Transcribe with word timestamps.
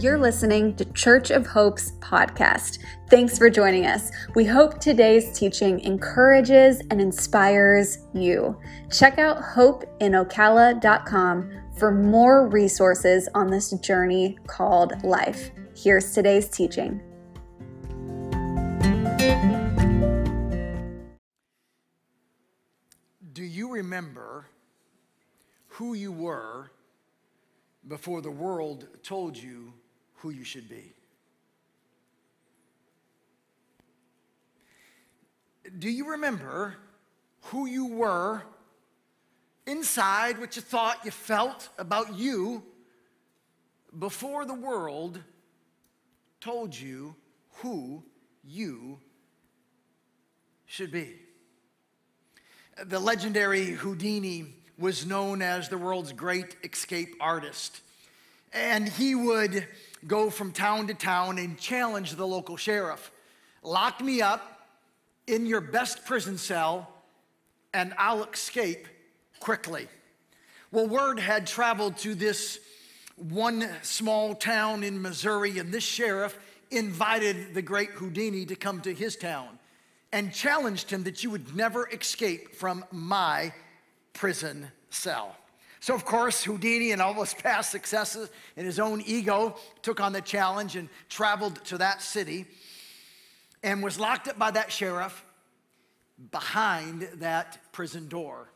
You're 0.00 0.18
listening 0.18 0.74
to 0.76 0.84
Church 0.92 1.30
of 1.30 1.46
Hope's 1.46 1.92
podcast. 2.00 2.78
Thanks 3.10 3.36
for 3.36 3.50
joining 3.50 3.84
us. 3.84 4.10
We 4.34 4.46
hope 4.46 4.80
today's 4.80 5.38
teaching 5.38 5.78
encourages 5.80 6.80
and 6.90 7.02
inspires 7.02 7.98
you. 8.14 8.58
Check 8.90 9.18
out 9.18 9.42
hopeinocala.com 9.42 11.50
for 11.76 11.92
more 11.92 12.48
resources 12.48 13.28
on 13.34 13.48
this 13.48 13.72
journey 13.72 14.38
called 14.46 15.04
life. 15.04 15.50
Here's 15.76 16.14
today's 16.14 16.48
teaching. 16.48 17.02
Do 23.34 23.42
you 23.42 23.70
remember 23.70 24.46
who 25.66 25.92
you 25.92 26.10
were 26.10 26.70
before 27.86 28.22
the 28.22 28.30
world 28.30 28.88
told 29.02 29.36
you 29.36 29.74
who 30.20 30.30
you 30.30 30.44
should 30.44 30.68
be? 30.68 30.92
Do 35.78 35.88
you 35.88 36.10
remember 36.10 36.74
who 37.44 37.66
you 37.66 37.86
were 37.86 38.42
inside, 39.66 40.38
what 40.38 40.56
you 40.56 40.62
thought, 40.62 41.04
you 41.04 41.10
felt 41.10 41.68
about 41.78 42.14
you 42.14 42.62
before 43.98 44.44
the 44.44 44.54
world 44.54 45.20
told 46.40 46.76
you 46.76 47.14
who 47.56 48.02
you 48.44 48.98
should 50.66 50.90
be? 50.90 51.16
The 52.84 52.98
legendary 52.98 53.66
Houdini 53.66 54.54
was 54.78 55.06
known 55.06 55.42
as 55.42 55.68
the 55.68 55.78
world's 55.78 56.12
great 56.12 56.56
escape 56.64 57.14
artist. 57.20 57.80
And 58.52 58.88
he 58.88 59.14
would 59.14 59.68
go 60.06 60.30
from 60.30 60.52
town 60.52 60.86
to 60.88 60.94
town 60.94 61.38
and 61.38 61.58
challenge 61.58 62.14
the 62.14 62.26
local 62.26 62.56
sheriff 62.56 63.10
lock 63.62 64.00
me 64.00 64.22
up 64.22 64.66
in 65.26 65.46
your 65.46 65.60
best 65.60 66.04
prison 66.04 66.38
cell, 66.38 66.88
and 67.72 67.94
I'll 67.98 68.24
escape 68.24 68.88
quickly. 69.38 69.88
Well, 70.72 70.86
word 70.86 71.18
had 71.18 71.46
traveled 71.46 71.96
to 71.98 72.14
this 72.14 72.58
one 73.16 73.68
small 73.82 74.34
town 74.34 74.82
in 74.82 75.00
Missouri, 75.02 75.58
and 75.58 75.72
this 75.72 75.84
sheriff 75.84 76.38
invited 76.70 77.54
the 77.54 77.62
great 77.62 77.90
Houdini 77.90 78.46
to 78.46 78.56
come 78.56 78.80
to 78.82 78.94
his 78.94 79.16
town 79.16 79.58
and 80.12 80.32
challenged 80.32 80.90
him 80.90 81.04
that 81.04 81.22
you 81.22 81.30
would 81.30 81.54
never 81.54 81.88
escape 81.88 82.54
from 82.54 82.84
my 82.90 83.52
prison 84.12 84.70
cell. 84.90 85.36
So, 85.80 85.94
of 85.94 86.04
course, 86.04 86.44
Houdini 86.44 86.92
and 86.92 87.00
all 87.00 87.14
his 87.14 87.34
past 87.42 87.70
successes 87.70 88.30
and 88.56 88.66
his 88.66 88.78
own 88.78 89.02
ego 89.06 89.56
took 89.82 90.00
on 90.00 90.12
the 90.12 90.20
challenge 90.20 90.76
and 90.76 90.88
traveled 91.08 91.64
to 91.66 91.78
that 91.78 92.02
city 92.02 92.46
and 93.62 93.82
was 93.82 93.98
locked 93.98 94.28
up 94.28 94.38
by 94.38 94.50
that 94.50 94.70
sheriff 94.70 95.24
behind 96.30 97.08
that 97.14 97.58
prison 97.72 98.08
door. 98.08 98.50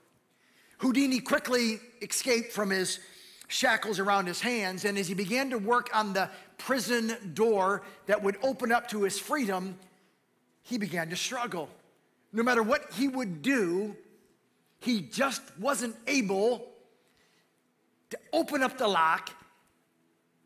Houdini 0.79 1.21
quickly 1.21 1.79
escaped 2.03 2.53
from 2.53 2.71
his 2.71 3.01
shackles 3.49 3.99
around 3.99 4.27
his 4.27 4.41
hands, 4.41 4.85
and 4.85 4.99
as 4.99 5.09
he 5.09 5.15
began 5.15 5.51
to 5.51 5.59
work 5.59 5.89
on 5.95 6.13
the 6.13 6.29
prison 6.59 7.17
door 7.33 7.83
that 8.07 8.23
would 8.23 8.37
open 8.43 8.73
up 8.73 8.89
to 8.89 9.03
his 9.03 9.19
freedom, 9.19 9.79
he 10.63 10.77
began 10.77 11.09
to 11.11 11.17
struggle. 11.17 11.71
No 12.33 12.43
matter 12.43 12.63
what 12.63 12.93
he 12.95 13.09
would 13.09 13.43
do, 13.43 13.97
he 14.81 15.01
just 15.01 15.41
wasn't 15.59 15.97
able 16.07 16.74
to 18.15 18.21
open 18.33 18.63
up 18.63 18.79
the 18.79 18.87
lock 18.87 19.31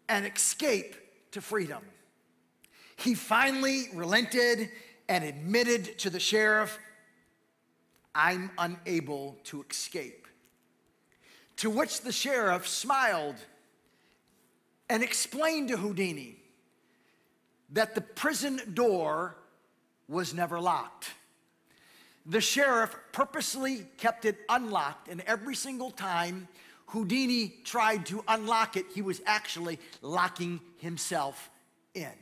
and 0.08 0.24
escape 0.24 0.96
to 1.32 1.42
freedom. 1.42 1.82
He 2.96 3.14
finally 3.14 3.88
relented 3.92 4.70
and 5.06 5.22
admitted 5.22 5.98
to 5.98 6.08
the 6.08 6.18
sheriff, 6.18 6.78
I'm 8.14 8.50
unable 8.56 9.36
to 9.44 9.66
escape. 9.68 10.26
To 11.56 11.68
which 11.68 12.00
the 12.00 12.12
sheriff 12.12 12.66
smiled 12.66 13.36
and 14.88 15.02
explained 15.02 15.68
to 15.68 15.76
Houdini 15.76 16.36
that 17.72 17.94
the 17.94 18.00
prison 18.00 18.62
door 18.72 19.36
was 20.08 20.32
never 20.32 20.58
locked. 20.58 21.10
The 22.24 22.40
sheriff 22.40 22.96
purposely 23.12 23.84
kept 23.98 24.24
it 24.24 24.38
unlocked, 24.48 25.08
and 25.08 25.20
every 25.22 25.54
single 25.54 25.90
time 25.90 26.48
Houdini 26.88 27.54
tried 27.64 28.06
to 28.06 28.24
unlock 28.26 28.76
it, 28.76 28.86
he 28.94 29.02
was 29.02 29.20
actually 29.26 29.78
locking 30.00 30.60
himself 30.78 31.50
in. 31.94 32.12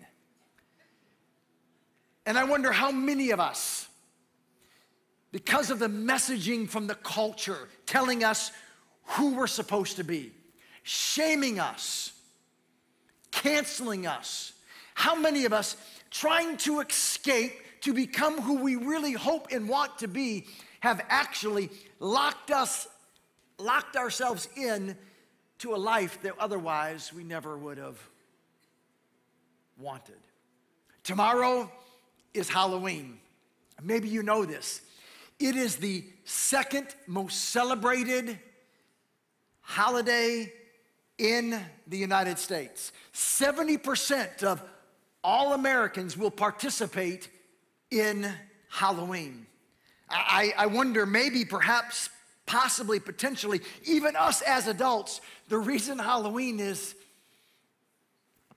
And 2.24 2.36
I 2.36 2.44
wonder 2.44 2.72
how 2.72 2.90
many 2.90 3.30
of 3.30 3.38
us, 3.38 3.88
because 5.30 5.70
of 5.70 5.78
the 5.78 5.88
messaging 5.88 6.68
from 6.68 6.88
the 6.88 6.96
culture 6.96 7.68
telling 7.86 8.24
us 8.24 8.50
who 9.04 9.36
we're 9.36 9.46
supposed 9.46 9.96
to 9.96 10.04
be, 10.04 10.32
shaming 10.82 11.60
us, 11.60 12.12
canceling 13.30 14.06
us, 14.06 14.52
how 14.94 15.14
many 15.14 15.44
of 15.44 15.52
us 15.52 15.76
trying 16.10 16.56
to 16.56 16.80
escape 16.80 17.52
to 17.82 17.92
become 17.92 18.40
who 18.40 18.54
we 18.62 18.74
really 18.74 19.12
hope 19.12 19.46
and 19.52 19.68
want 19.68 19.98
to 19.98 20.08
be 20.08 20.46
have 20.80 21.04
actually 21.08 21.70
locked 22.00 22.50
us 22.50 22.88
locked 23.58 23.96
ourselves 23.96 24.48
in 24.56 24.96
to 25.58 25.74
a 25.74 25.76
life 25.76 26.20
that 26.22 26.34
otherwise 26.38 27.12
we 27.12 27.24
never 27.24 27.56
would 27.56 27.78
have 27.78 27.98
wanted. 29.78 30.16
Tomorrow 31.02 31.70
is 32.34 32.48
Halloween. 32.48 33.18
Maybe 33.82 34.08
you 34.08 34.22
know 34.22 34.44
this. 34.44 34.82
It 35.38 35.56
is 35.56 35.76
the 35.76 36.04
second 36.24 36.88
most 37.06 37.50
celebrated 37.50 38.38
holiday 39.60 40.52
in 41.18 41.60
the 41.86 41.96
United 41.96 42.38
States. 42.38 42.92
70% 43.12 44.42
of 44.42 44.62
all 45.22 45.54
Americans 45.54 46.16
will 46.16 46.30
participate 46.30 47.28
in 47.90 48.30
Halloween. 48.68 49.46
I, 50.08 50.54
I 50.56 50.66
wonder, 50.66 51.04
maybe, 51.04 51.44
perhaps, 51.44 52.10
possibly, 52.46 53.00
potentially, 53.00 53.60
even 53.84 54.16
us 54.16 54.40
as 54.42 54.68
adults, 54.68 55.20
the 55.48 55.58
reason 55.58 55.98
Halloween 55.98 56.60
is 56.60 56.94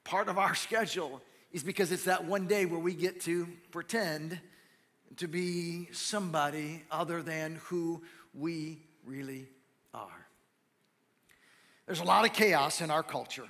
part 0.03 0.29
of 0.29 0.37
our 0.37 0.55
schedule 0.55 1.21
is 1.51 1.63
because 1.63 1.91
it's 1.91 2.05
that 2.05 2.25
one 2.25 2.47
day 2.47 2.65
where 2.65 2.79
we 2.79 2.93
get 2.93 3.21
to 3.21 3.47
pretend 3.71 4.39
to 5.17 5.27
be 5.27 5.89
somebody 5.91 6.83
other 6.91 7.21
than 7.21 7.55
who 7.65 8.01
we 8.33 8.77
really 9.05 9.47
are. 9.93 10.27
There's 11.87 11.99
a 11.99 12.05
lot 12.05 12.25
of 12.25 12.33
chaos 12.33 12.81
in 12.81 12.91
our 12.91 13.01
culture. 13.01 13.47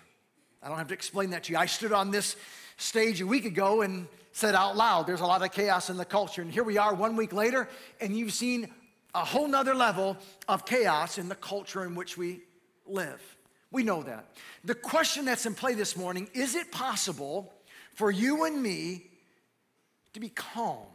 I 0.64 0.70
don't 0.70 0.78
have 0.78 0.88
to 0.88 0.94
explain 0.94 1.32
that 1.32 1.44
to 1.44 1.52
you. 1.52 1.58
I 1.58 1.66
stood 1.66 1.92
on 1.92 2.12
this 2.12 2.38
stage 2.78 3.20
a 3.20 3.28
week 3.28 3.46
ago 3.46 3.82
and 3.82 4.08
said 4.32 4.56
out 4.56 4.78
loud, 4.78 5.06
there's 5.08 5.20
a 5.20 5.26
lot 5.26 5.42
of 5.42 5.52
chaos 5.52 5.90
in 5.90 5.98
the 5.98 6.06
culture. 6.06 6.42
And 6.42 6.50
here 6.50 6.64
we 6.64 6.78
are 6.78 6.94
one 6.94 7.18
week 7.18 7.34
later, 7.34 7.68
and 8.00 8.18
you've 8.18 8.32
seen 8.32 8.70
a 9.14 9.26
whole 9.26 9.48
nother 9.48 9.74
level 9.74 10.18
of 10.48 10.66
chaos 10.66 11.18
in 11.18 11.30
the 11.30 11.36
culture 11.36 11.84
in 11.84 11.96
which 11.96 12.18
we 12.18 12.42
live. 12.86 13.22
We 13.72 13.84
know 13.84 14.04
that. 14.04 14.32
The 14.64 14.76
question 14.76 15.26
that's 15.26 15.46
in 15.46 15.56
play 15.56 15.74
this 15.74 15.96
morning 15.96 16.30
is 16.34 16.56
it 16.56 16.72
possible 16.72 17.54
for 17.94 18.12
you 18.12 18.46
and 18.46 18.62
me 18.62 19.06
to 20.14 20.20
be 20.20 20.30
calm 20.30 20.88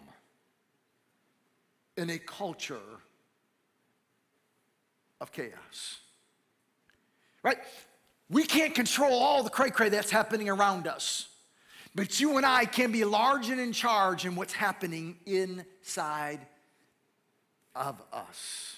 in 1.96 2.10
a 2.10 2.18
culture 2.18 2.80
of 5.20 5.32
chaos? 5.32 5.98
Right? 7.42 7.58
We 8.30 8.44
can't 8.44 8.74
control 8.74 9.12
all 9.12 9.42
the 9.42 9.50
cray 9.50 9.70
cray 9.70 9.90
that's 9.90 10.10
happening 10.10 10.48
around 10.48 10.86
us, 10.86 11.28
but 11.94 12.18
you 12.18 12.36
and 12.36 12.46
I 12.46 12.64
can 12.64 12.90
be 12.90 13.04
large 13.04 13.50
and 13.50 13.60
in 13.60 13.72
charge 13.72 14.24
in 14.24 14.34
what's 14.34 14.54
happening 14.54 15.16
inside 15.26 16.40
of 17.74 18.00
us. 18.12 18.76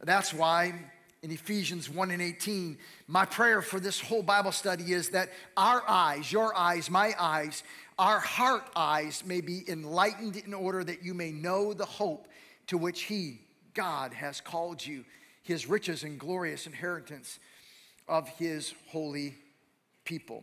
That's 0.00 0.34
why 0.34 0.74
in 1.22 1.30
Ephesians 1.30 1.88
1 1.88 2.10
and 2.10 2.20
18, 2.20 2.76
my 3.06 3.24
prayer 3.24 3.62
for 3.62 3.78
this 3.78 4.00
whole 4.00 4.22
Bible 4.22 4.50
study 4.50 4.92
is 4.92 5.10
that 5.10 5.30
our 5.56 5.82
eyes, 5.88 6.32
your 6.32 6.56
eyes, 6.56 6.90
my 6.90 7.14
eyes, 7.18 7.62
our 7.98 8.18
heart 8.18 8.64
eyes 8.74 9.22
may 9.24 9.40
be 9.40 9.62
enlightened 9.68 10.36
in 10.36 10.52
order 10.52 10.82
that 10.82 11.04
you 11.04 11.14
may 11.14 11.30
know 11.30 11.72
the 11.72 11.84
hope 11.84 12.26
to 12.66 12.76
which 12.76 13.02
He, 13.02 13.40
God, 13.74 14.12
has 14.12 14.40
called 14.40 14.84
you, 14.84 15.04
His 15.44 15.68
riches 15.68 16.02
and 16.02 16.18
glorious 16.18 16.66
inheritance 16.66 17.38
of 18.08 18.28
His 18.30 18.74
holy 18.88 19.36
people. 20.04 20.42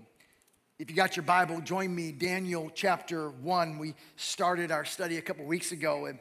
If 0.78 0.90
you 0.90 0.96
got 0.96 1.18
your 1.18 1.24
Bible, 1.24 1.60
join 1.60 1.94
me, 1.94 2.14
Daniel 2.14 2.72
chapter 2.74 3.32
1. 3.32 3.78
We 3.80 3.96
started 4.16 4.72
our 4.72 4.86
study 4.86 5.18
a 5.18 5.22
couple 5.22 5.44
weeks 5.44 5.74
ago, 5.74 6.06
and 6.06 6.20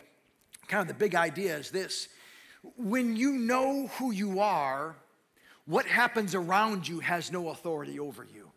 kind 0.69 0.83
of 0.83 0.89
the 0.89 0.95
big 0.95 1.15
idea 1.15 1.57
is 1.57 1.71
this 1.71 2.09
when 2.77 3.17
you 3.17 3.33
know 3.33 3.89
who 3.99 4.13
you 4.13 4.41
are, 4.41 4.97
what 5.67 5.87
happens 5.87 6.35
around 6.35 6.87
you 6.87 7.01
has 7.01 7.33
no 7.33 7.51
authority 7.51 7.99
over 7.99 8.27
you. 8.35 8.51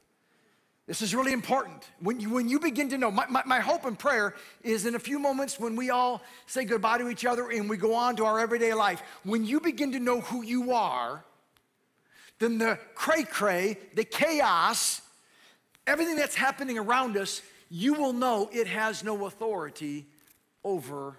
This 0.87 1.01
is 1.01 1.15
really 1.15 1.31
important. 1.31 1.87
When 1.99 2.19
you, 2.19 2.31
when 2.31 2.49
you 2.49 2.59
begin 2.59 2.89
to 2.89 2.97
know, 2.97 3.11
my, 3.11 3.25
my, 3.27 3.43
my, 3.45 3.59
hope 3.59 3.85
and 3.85 3.97
prayer 3.97 4.35
is 4.61 4.85
in 4.85 4.95
a 4.95 4.99
few 4.99 5.19
moments 5.19 5.59
when 5.59 5.75
we 5.75 5.89
all 5.89 6.21
say 6.47 6.65
goodbye 6.65 6.97
to 6.97 7.07
each 7.07 7.25
other 7.25 7.49
and 7.49 7.69
we 7.69 7.77
go 7.77 7.93
on 7.93 8.15
to 8.17 8.25
our 8.25 8.39
everyday 8.39 8.73
life, 8.73 9.01
when 9.23 9.45
you 9.45 9.59
begin 9.59 9.91
to 9.93 9.99
know 9.99 10.19
who 10.21 10.43
you 10.43 10.73
are, 10.73 11.23
then 12.39 12.57
the 12.57 12.77
cray 12.95 13.23
cray, 13.23 13.77
the 13.93 14.03
chaos, 14.03 15.01
everything 15.85 16.15
that's 16.15 16.35
happening 16.35 16.77
around 16.77 17.15
us, 17.15 17.41
you 17.69 17.93
will 17.93 18.13
know 18.13 18.49
it 18.51 18.67
has 18.67 19.03
no 19.03 19.27
authority 19.27 20.07
over 20.63 21.17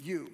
you. 0.00 0.30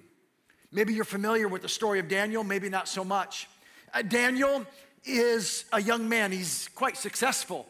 Maybe 0.71 0.93
you're 0.93 1.05
familiar 1.05 1.47
with 1.47 1.61
the 1.61 1.69
story 1.69 1.99
of 1.99 2.07
Daniel, 2.07 2.43
maybe 2.43 2.69
not 2.69 2.87
so 2.87 3.03
much. 3.03 3.47
Uh, 3.93 4.01
Daniel 4.01 4.65
is 5.03 5.65
a 5.71 5.81
young 5.81 6.09
man, 6.09 6.31
he's 6.31 6.69
quite 6.75 6.97
successful. 6.97 7.67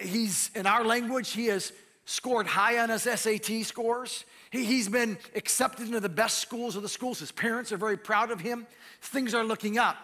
He's, 0.00 0.50
in 0.54 0.66
our 0.66 0.84
language, 0.84 1.30
he 1.32 1.46
has 1.46 1.72
scored 2.04 2.46
high 2.46 2.78
on 2.78 2.88
his 2.88 3.02
SAT 3.02 3.64
scores. 3.64 4.24
He, 4.50 4.64
he's 4.64 4.88
been 4.88 5.18
accepted 5.34 5.86
into 5.86 6.00
the 6.00 6.08
best 6.08 6.38
schools 6.38 6.76
of 6.76 6.82
the 6.82 6.88
schools. 6.88 7.20
His 7.20 7.32
parents 7.32 7.72
are 7.72 7.76
very 7.76 7.96
proud 7.96 8.30
of 8.30 8.40
him. 8.40 8.66
Things 9.00 9.34
are 9.34 9.44
looking 9.44 9.78
up, 9.78 9.96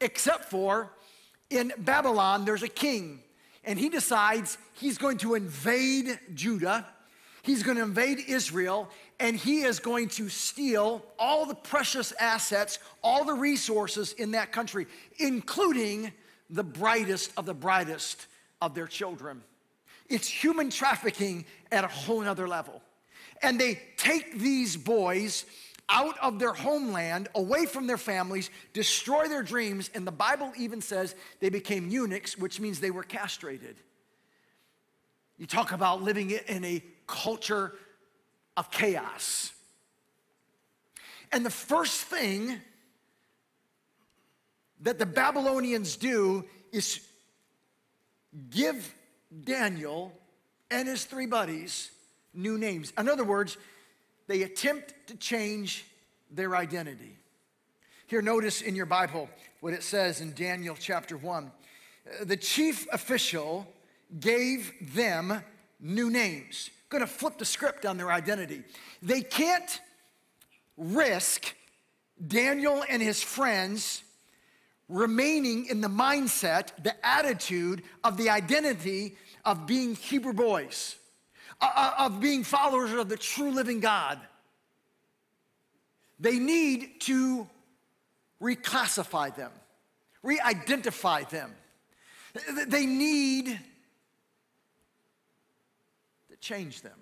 except 0.00 0.46
for 0.46 0.90
in 1.52 1.72
Babylon, 1.78 2.44
there's 2.44 2.62
a 2.62 2.68
king, 2.68 3.20
and 3.64 3.78
he 3.78 3.88
decides 3.88 4.58
he's 4.74 4.98
going 4.98 5.18
to 5.18 5.34
invade 5.34 6.18
Judah. 6.34 6.86
He's 7.42 7.64
going 7.64 7.76
to 7.76 7.82
invade 7.82 8.20
Israel, 8.28 8.88
and 9.18 9.36
he 9.36 9.62
is 9.62 9.80
going 9.80 10.08
to 10.10 10.28
steal 10.28 11.04
all 11.18 11.44
the 11.44 11.56
precious 11.56 12.12
assets, 12.20 12.78
all 13.02 13.24
the 13.24 13.34
resources 13.34 14.12
in 14.12 14.30
that 14.32 14.52
country, 14.52 14.86
including 15.18 16.12
the 16.48 16.62
brightest 16.62 17.32
of 17.36 17.44
the 17.44 17.54
brightest 17.54 18.26
of 18.60 18.74
their 18.74 18.86
children. 18.86 19.42
It's 20.08 20.28
human 20.28 20.70
trafficking 20.70 21.44
at 21.72 21.82
a 21.82 21.88
whole 21.88 22.20
nother 22.20 22.46
level. 22.46 22.80
And 23.42 23.58
they 23.58 23.80
take 23.96 24.38
these 24.38 24.76
boys 24.76 25.44
out 25.88 26.16
of 26.18 26.38
their 26.38 26.52
homeland, 26.52 27.28
away 27.34 27.66
from 27.66 27.88
their 27.88 27.98
families, 27.98 28.50
destroy 28.72 29.26
their 29.26 29.42
dreams, 29.42 29.90
and 29.94 30.06
the 30.06 30.12
Bible 30.12 30.52
even 30.56 30.80
says 30.80 31.16
they 31.40 31.48
became 31.48 31.88
eunuchs, 31.88 32.38
which 32.38 32.60
means 32.60 32.78
they 32.78 32.92
were 32.92 33.02
castrated. 33.02 33.76
You 35.38 35.46
talk 35.46 35.72
about 35.72 36.02
living 36.02 36.30
in 36.30 36.64
a 36.64 36.82
culture 37.06 37.72
of 38.56 38.70
chaos. 38.70 39.52
And 41.32 41.44
the 41.44 41.50
first 41.50 42.02
thing 42.02 42.60
that 44.80 44.98
the 44.98 45.06
Babylonians 45.06 45.96
do 45.96 46.44
is 46.72 47.00
give 48.50 48.94
Daniel 49.44 50.12
and 50.70 50.88
his 50.88 51.04
three 51.04 51.26
buddies 51.26 51.90
new 52.34 52.58
names. 52.58 52.92
In 52.98 53.08
other 53.08 53.24
words, 53.24 53.56
they 54.26 54.42
attempt 54.42 54.94
to 55.08 55.16
change 55.16 55.84
their 56.30 56.56
identity. 56.56 57.16
Here, 58.06 58.22
notice 58.22 58.62
in 58.62 58.74
your 58.74 58.86
Bible 58.86 59.28
what 59.60 59.72
it 59.72 59.82
says 59.82 60.20
in 60.20 60.34
Daniel 60.34 60.76
chapter 60.78 61.16
1. 61.16 61.50
The 62.22 62.36
chief 62.36 62.86
official 62.92 63.66
gave 64.20 64.94
them 64.94 65.42
new 65.80 66.10
names. 66.10 66.70
I'm 66.72 66.98
gonna 66.98 67.06
flip 67.06 67.38
the 67.38 67.44
script 67.44 67.86
on 67.86 67.96
their 67.96 68.12
identity. 68.12 68.62
They 69.02 69.22
can't 69.22 69.80
risk 70.76 71.54
Daniel 72.26 72.84
and 72.88 73.02
his 73.02 73.22
friends 73.22 74.02
remaining 74.88 75.66
in 75.66 75.80
the 75.80 75.88
mindset, 75.88 76.68
the 76.82 76.94
attitude 77.06 77.82
of 78.04 78.16
the 78.16 78.28
identity 78.28 79.16
of 79.44 79.66
being 79.66 79.94
Hebrew 79.94 80.32
boys, 80.34 80.96
uh, 81.60 81.70
uh, 81.74 81.94
of 82.06 82.20
being 82.20 82.44
followers 82.44 82.92
of 82.92 83.08
the 83.08 83.16
true 83.16 83.50
living 83.50 83.80
God. 83.80 84.20
They 86.20 86.38
need 86.38 87.00
to 87.00 87.48
reclassify 88.40 89.34
them, 89.34 89.50
re 90.22 90.38
identify 90.40 91.24
them. 91.24 91.54
They 92.66 92.86
need 92.86 93.58
change 96.42 96.82
them. 96.82 96.98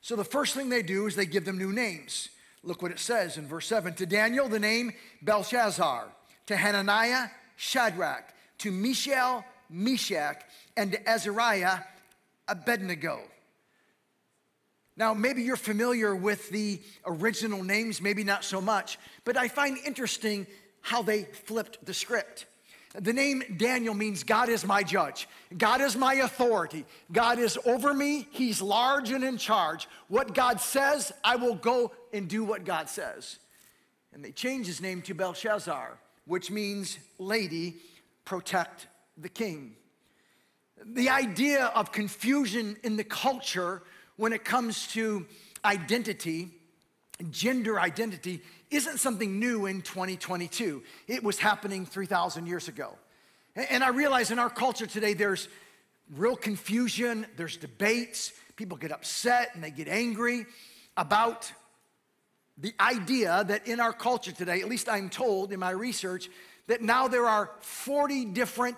So 0.00 0.16
the 0.16 0.24
first 0.24 0.54
thing 0.54 0.68
they 0.68 0.82
do 0.82 1.06
is 1.06 1.14
they 1.14 1.26
give 1.26 1.44
them 1.44 1.58
new 1.58 1.72
names. 1.72 2.28
Look 2.64 2.82
what 2.82 2.90
it 2.90 2.98
says 2.98 3.36
in 3.36 3.46
verse 3.46 3.66
7 3.66 3.94
To 3.94 4.06
Daniel, 4.06 4.48
the 4.48 4.58
name 4.58 4.92
Belshazzar 5.22 6.08
to 6.46 6.56
Hananiah, 6.56 7.28
Shadrach, 7.56 8.34
to 8.58 8.72
Mishael, 8.72 9.44
Meshach, 9.70 10.42
and 10.76 10.92
to 10.92 11.08
Azariah, 11.08 11.78
Abednego. 12.48 13.20
Now, 14.96 15.14
maybe 15.14 15.42
you're 15.42 15.56
familiar 15.56 16.14
with 16.14 16.50
the 16.50 16.80
original 17.06 17.62
names, 17.62 18.00
maybe 18.00 18.24
not 18.24 18.44
so 18.44 18.60
much, 18.60 18.98
but 19.24 19.36
I 19.36 19.48
find 19.48 19.78
interesting 19.86 20.46
how 20.82 21.02
they 21.02 21.22
flipped 21.22 21.84
the 21.86 21.94
script. 21.94 22.46
The 22.94 23.12
name 23.12 23.42
Daniel 23.56 23.94
means 23.94 24.22
God 24.22 24.48
is 24.48 24.66
my 24.66 24.82
judge. 24.82 25.26
God 25.56 25.80
is 25.80 25.96
my 25.96 26.14
authority. 26.14 26.84
God 27.10 27.38
is 27.38 27.58
over 27.64 27.94
me. 27.94 28.28
He's 28.30 28.60
large 28.60 29.10
and 29.10 29.24
in 29.24 29.38
charge. 29.38 29.88
What 30.08 30.34
God 30.34 30.60
says, 30.60 31.10
I 31.24 31.36
will 31.36 31.54
go 31.54 31.92
and 32.12 32.28
do 32.28 32.44
what 32.44 32.64
God 32.64 32.90
says. 32.90 33.38
And 34.12 34.22
they 34.22 34.32
changed 34.32 34.66
his 34.66 34.82
name 34.82 35.00
to 35.02 35.14
Belshazzar 35.14 35.98
which 36.26 36.50
means 36.50 36.98
lady, 37.18 37.76
protect 38.24 38.86
the 39.16 39.28
king. 39.28 39.76
The 40.84 41.10
idea 41.10 41.66
of 41.66 41.92
confusion 41.92 42.76
in 42.82 42.96
the 42.96 43.04
culture 43.04 43.82
when 44.16 44.32
it 44.32 44.44
comes 44.44 44.86
to 44.88 45.26
identity, 45.64 46.50
gender 47.30 47.78
identity, 47.78 48.42
isn't 48.70 48.98
something 48.98 49.38
new 49.38 49.66
in 49.66 49.82
2022. 49.82 50.82
It 51.06 51.22
was 51.22 51.38
happening 51.38 51.86
3,000 51.86 52.46
years 52.46 52.68
ago. 52.68 52.96
And 53.54 53.84
I 53.84 53.88
realize 53.88 54.30
in 54.30 54.38
our 54.38 54.50
culture 54.50 54.86
today, 54.86 55.14
there's 55.14 55.48
real 56.14 56.36
confusion, 56.36 57.26
there's 57.36 57.56
debates, 57.56 58.32
people 58.56 58.76
get 58.76 58.92
upset 58.92 59.50
and 59.54 59.62
they 59.62 59.70
get 59.70 59.88
angry 59.88 60.46
about 60.96 61.52
the 62.58 62.74
idea 62.80 63.44
that 63.48 63.66
in 63.66 63.80
our 63.80 63.92
culture 63.92 64.32
today, 64.32 64.60
at 64.60 64.68
least 64.68 64.88
I'm 64.88 65.08
told 65.08 65.52
in 65.52 65.60
my 65.60 65.70
research, 65.70 66.28
that 66.66 66.82
now 66.82 67.08
there 67.08 67.26
are 67.26 67.50
40 67.60 68.26
different 68.26 68.76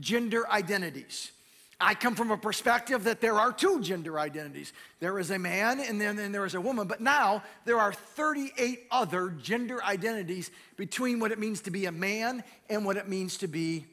gender 0.00 0.48
identities. 0.50 1.32
I 1.78 1.94
come 1.94 2.14
from 2.14 2.30
a 2.30 2.38
perspective 2.38 3.04
that 3.04 3.20
there 3.20 3.38
are 3.38 3.52
two 3.52 3.82
gender 3.82 4.18
identities. 4.18 4.72
There 4.98 5.18
is 5.18 5.30
a 5.30 5.38
man 5.38 5.80
and 5.80 6.00
then, 6.00 6.32
there 6.32 6.46
is 6.46 6.54
a 6.54 6.60
woman, 6.60 6.86
but 6.86 7.02
now 7.02 7.42
there 7.66 7.78
are 7.78 7.92
38 7.92 8.86
other 8.90 9.28
gender 9.42 9.84
identities 9.84 10.50
between 10.76 11.20
what 11.20 11.32
it 11.32 11.38
means 11.38 11.60
to 11.62 11.70
be 11.70 11.84
a 11.84 11.92
man 11.92 12.42
and 12.70 12.86
what 12.86 12.96
it 12.96 13.08
means 13.08 13.36
to 13.38 13.46
be 13.46 13.84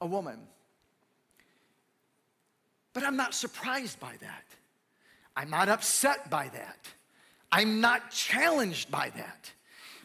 a 0.00 0.06
woman. 0.06 0.40
But 2.92 3.04
I'm 3.04 3.16
not 3.16 3.32
surprised 3.34 4.00
by 4.00 4.14
that. 4.20 4.44
I'm 5.36 5.50
not 5.50 5.68
upset 5.68 6.30
by 6.30 6.48
that. 6.48 6.78
I'm 7.52 7.80
not 7.80 8.10
challenged 8.10 8.90
by 8.90 9.10
that. 9.10 9.52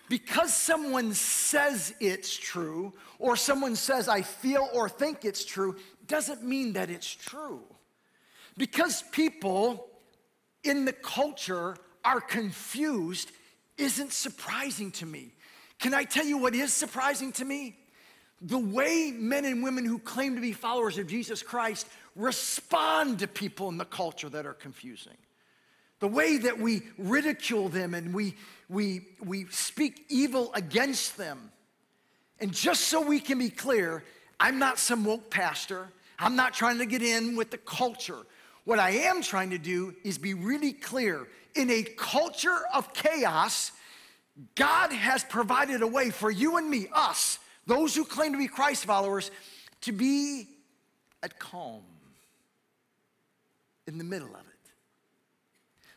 Because 0.08 0.53
someone 0.53 1.15
says 1.15 1.96
it's 2.00 2.36
true, 2.38 2.94
or 3.17 3.36
someone 3.36 3.75
says 3.75 4.08
I 4.08 4.22
feel 4.22 4.70
or 4.72 4.88
think 4.88 5.25
it's 5.25 5.44
true, 5.44 5.77
doesn't 6.08 6.44
mean 6.44 6.74
that 6.74 6.90
it's 6.90 7.14
true. 7.14 7.62
Because 8.58 9.04
people 9.12 9.88
in 10.64 10.86
the 10.86 10.94
culture 10.94 11.76
are 12.04 12.22
confused 12.22 13.32
isn't 13.78 14.14
surprising 14.14 14.92
to 14.92 15.06
me. 15.06 15.32
Can 15.80 15.94
I 15.94 16.04
tell 16.04 16.26
you 16.26 16.38
what 16.38 16.56
is 16.56 16.74
surprising 16.74 17.32
to 17.34 17.46
me? 17.46 17.76
The 18.42 18.58
way 18.58 19.14
men 19.16 19.46
and 19.46 19.64
women 19.64 19.86
who 19.86 20.00
claim 20.00 20.36
to 20.36 20.42
be 20.42 20.54
followers 20.54 20.98
of 20.98 21.08
Jesus 21.08 21.42
Christ 21.42 21.88
respond 22.16 23.20
to 23.20 23.28
people 23.28 23.70
in 23.70 23.78
the 23.78 23.86
culture 23.86 24.30
that 24.30 24.46
are 24.46 24.54
confusing 24.54 25.18
the 26.00 26.08
way 26.08 26.38
that 26.38 26.60
we 26.60 26.84
ridicule 26.98 27.70
them 27.70 27.94
and 27.94 28.14
we, 28.14 28.36
we, 28.70 29.02
we 29.24 29.46
speak 29.50 30.06
evil 30.10 30.52
against 30.54 31.18
them. 31.18 31.52
And 32.40 32.54
just 32.54 32.82
so 32.82 33.02
we 33.02 33.20
can 33.20 33.40
be 33.40 33.50
clear, 33.50 34.04
I'm 34.39 34.60
not 34.60 34.80
some 34.80 35.06
woke 35.06 35.30
pastor. 35.30 35.88
I'm 36.20 36.36
not 36.36 36.54
trying 36.54 36.77
to 36.80 36.86
get 36.86 37.01
in 37.01 37.36
with 37.36 37.51
the 37.51 37.58
culture. 37.58 38.25
What 38.63 38.80
I 38.80 38.92
am 38.92 39.22
trying 39.22 39.51
to 39.51 39.58
do 39.58 39.96
is 40.04 40.18
be 40.18 40.34
really 40.34 40.74
clear. 40.74 41.27
In 41.56 41.70
a 41.70 41.84
culture 41.84 42.58
of 42.74 42.94
chaos, 42.94 43.72
God 44.56 44.92
has 44.92 45.24
provided 45.24 45.82
a 45.82 45.88
way 45.88 46.10
for 46.10 46.30
you 46.30 46.58
and 46.58 46.70
me, 46.70 46.88
us, 46.92 47.39
those 47.65 47.96
who 47.96 48.04
claim 48.04 48.34
to 48.34 48.38
be 48.38 48.48
Christ 48.48 48.86
followers, 48.86 49.32
to 49.82 49.92
be 49.92 50.48
at 51.24 51.39
calm 51.39 51.84
in 53.88 53.98
the 53.98 54.04
middle 54.04 54.30
of 54.30 54.42
it. 54.42 54.55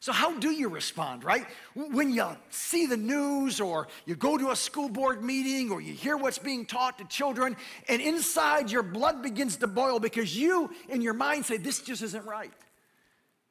So, 0.09 0.15
how 0.15 0.33
do 0.38 0.50
you 0.50 0.71
respond, 0.71 1.23
right? 1.23 1.47
When 1.75 2.15
you 2.15 2.27
see 2.49 2.87
the 2.87 2.97
news 2.97 3.61
or 3.61 3.88
you 4.07 4.17
go 4.17 4.38
to 4.38 4.53
a 4.53 4.57
school 4.57 4.88
board 4.88 5.23
meeting 5.23 5.71
or 5.71 5.83
you 5.83 5.93
hear 5.93 6.17
what's 6.17 6.38
being 6.38 6.65
taught 6.65 6.97
to 6.97 7.05
children, 7.05 7.59
and 7.91 8.00
inside 8.00 8.71
your 8.71 8.83
blood 8.83 9.23
begins 9.23 9.59
to 9.59 9.67
boil 9.67 10.00
because 10.00 10.35
you, 10.35 10.71
in 10.88 11.03
your 11.03 11.12
mind, 11.12 11.45
say, 11.45 11.59
This 11.59 11.83
just 11.83 12.00
isn't 12.00 12.25
right. 12.25 12.55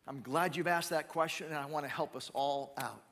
I'm 0.08 0.20
glad 0.22 0.56
you've 0.56 0.66
asked 0.66 0.90
that 0.90 1.10
question, 1.10 1.46
and 1.46 1.58
I 1.58 1.68
want 1.68 1.86
to 1.86 1.92
help 1.92 2.16
us 2.16 2.32
all 2.34 2.74
out. 2.80 3.04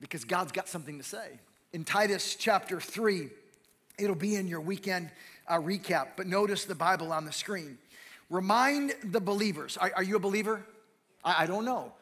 Because 0.00 0.24
God's 0.24 0.52
got 0.52 0.68
something 0.68 0.98
to 0.98 1.04
say. 1.04 1.40
In 1.72 1.82
Titus 1.82 2.36
chapter 2.36 2.80
3, 2.80 3.28
it'll 3.98 4.14
be 4.14 4.36
in 4.36 4.46
your 4.46 4.60
weekend 4.60 5.10
uh, 5.48 5.58
recap, 5.58 6.10
but 6.16 6.28
notice 6.28 6.64
the 6.64 6.76
Bible 6.76 7.10
on 7.10 7.24
the 7.24 7.32
screen. 7.32 7.76
Remind 8.30 8.94
the 9.02 9.20
believers. 9.20 9.76
Are, 9.76 9.90
are 9.96 10.04
you 10.04 10.14
a 10.14 10.20
believer? 10.20 10.64
I, 11.24 11.44
I, 11.44 11.46
don't 11.46 11.64
know. 11.64 11.92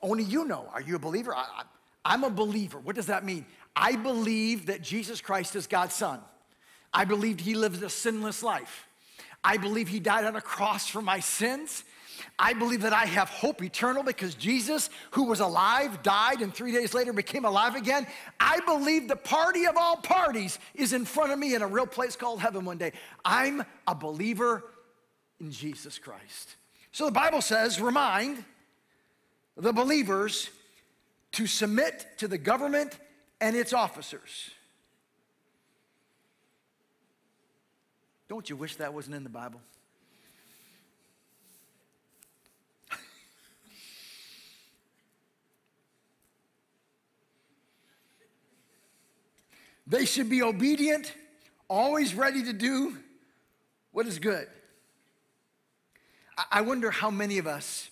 Only 0.00 0.24
you 0.24 0.44
know. 0.44 0.68
Are 0.72 0.80
you 0.80 0.96
a 0.96 0.98
believer? 0.98 1.34
I, 1.34 1.62
I'm 2.04 2.24
a 2.24 2.30
believer. 2.30 2.78
What 2.78 2.96
does 2.96 3.06
that 3.06 3.24
mean? 3.24 3.46
I 3.74 3.96
believe 3.96 4.66
that 4.66 4.82
Jesus 4.82 5.20
Christ 5.20 5.56
is 5.56 5.66
God's 5.66 5.94
Son. 5.94 6.20
I 6.92 7.04
believed 7.04 7.40
He 7.40 7.54
lived 7.54 7.82
a 7.82 7.88
sinless 7.88 8.42
life. 8.42 8.86
I 9.44 9.56
believe 9.56 9.88
He 9.88 10.00
died 10.00 10.24
on 10.24 10.36
a 10.36 10.40
cross 10.40 10.88
for 10.88 11.02
my 11.02 11.20
sins. 11.20 11.84
I 12.38 12.52
believe 12.52 12.82
that 12.82 12.92
I 12.92 13.06
have 13.06 13.28
hope 13.28 13.62
eternal 13.62 14.02
because 14.02 14.34
Jesus, 14.34 14.90
who 15.12 15.24
was 15.24 15.40
alive, 15.40 16.02
died, 16.02 16.40
and 16.40 16.52
three 16.54 16.72
days 16.72 16.94
later 16.94 17.12
became 17.12 17.44
alive 17.44 17.74
again. 17.74 18.06
I 18.38 18.60
believe 18.66 19.08
the 19.08 19.16
party 19.16 19.66
of 19.66 19.76
all 19.76 19.96
parties 19.96 20.58
is 20.74 20.92
in 20.92 21.04
front 21.04 21.32
of 21.32 21.38
me 21.38 21.54
in 21.54 21.62
a 21.62 21.66
real 21.66 21.86
place 21.86 22.16
called 22.16 22.40
heaven 22.40 22.64
one 22.64 22.78
day. 22.78 22.92
I'm 23.24 23.64
a 23.86 23.94
believer 23.94 24.64
in 25.40 25.50
Jesus 25.50 25.98
Christ. 25.98 26.56
So 26.92 27.06
the 27.06 27.12
Bible 27.12 27.40
says, 27.40 27.80
remind 27.80 28.44
the 29.56 29.72
believers 29.72 30.50
to 31.32 31.46
submit 31.46 32.06
to 32.18 32.28
the 32.28 32.38
government 32.38 32.98
and 33.40 33.56
its 33.56 33.72
officers. 33.72 34.50
Don't 38.28 38.48
you 38.48 38.56
wish 38.56 38.76
that 38.76 38.94
wasn't 38.94 39.16
in 39.16 39.24
the 39.24 39.30
Bible? 39.30 39.60
They 49.86 50.06
should 50.06 50.30
be 50.30 50.42
obedient, 50.42 51.12
always 51.68 52.14
ready 52.14 52.44
to 52.44 52.54
do 52.54 52.96
what 53.90 54.06
is 54.06 54.18
good. 54.18 54.46
I 56.50 56.62
wonder 56.62 56.90
how 56.90 57.10
many 57.10 57.36
of 57.36 57.46
us, 57.46 57.90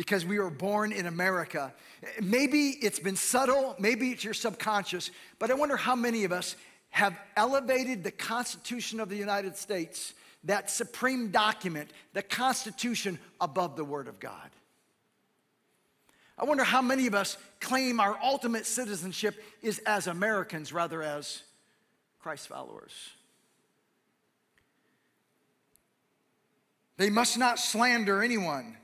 because 0.00 0.24
we 0.24 0.38
were 0.38 0.48
born 0.48 0.92
in 0.92 1.04
America, 1.04 1.74
maybe 2.22 2.70
it's 2.80 2.98
been 2.98 3.16
subtle, 3.16 3.76
maybe 3.78 4.12
it's 4.12 4.24
your 4.24 4.32
subconscious, 4.32 5.10
but 5.38 5.50
I 5.50 5.54
wonder 5.54 5.76
how 5.76 5.94
many 5.94 6.24
of 6.24 6.32
us 6.32 6.56
have 6.88 7.14
elevated 7.36 8.02
the 8.02 8.10
Constitution 8.10 8.98
of 8.98 9.10
the 9.10 9.16
United 9.16 9.58
States, 9.58 10.14
that 10.44 10.70
supreme 10.70 11.30
document, 11.30 11.90
the 12.14 12.22
Constitution, 12.22 13.18
above 13.42 13.76
the 13.76 13.84
Word 13.84 14.08
of 14.08 14.18
God. 14.18 14.48
I 16.38 16.46
wonder 16.46 16.64
how 16.64 16.80
many 16.80 17.06
of 17.06 17.14
us 17.14 17.36
claim 17.60 18.00
our 18.00 18.18
ultimate 18.24 18.64
citizenship 18.64 19.34
is 19.60 19.80
as 19.80 20.06
Americans 20.06 20.72
rather 20.72 21.02
as 21.02 21.42
Christ 22.20 22.48
followers. 22.48 22.94
They 26.96 27.10
must 27.10 27.36
not 27.36 27.58
slander 27.58 28.22
anyone 28.22 28.78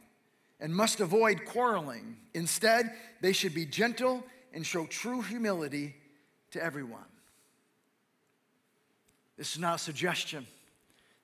and 0.60 0.74
must 0.74 1.00
avoid 1.00 1.44
quarreling. 1.44 2.16
Instead, 2.34 2.92
they 3.20 3.32
should 3.32 3.54
be 3.54 3.66
gentle 3.66 4.24
and 4.52 4.64
show 4.66 4.86
true 4.86 5.20
humility 5.22 5.94
to 6.52 6.62
everyone. 6.62 7.04
This 9.36 9.52
is 9.52 9.58
not 9.58 9.76
a 9.76 9.78
suggestion, 9.78 10.46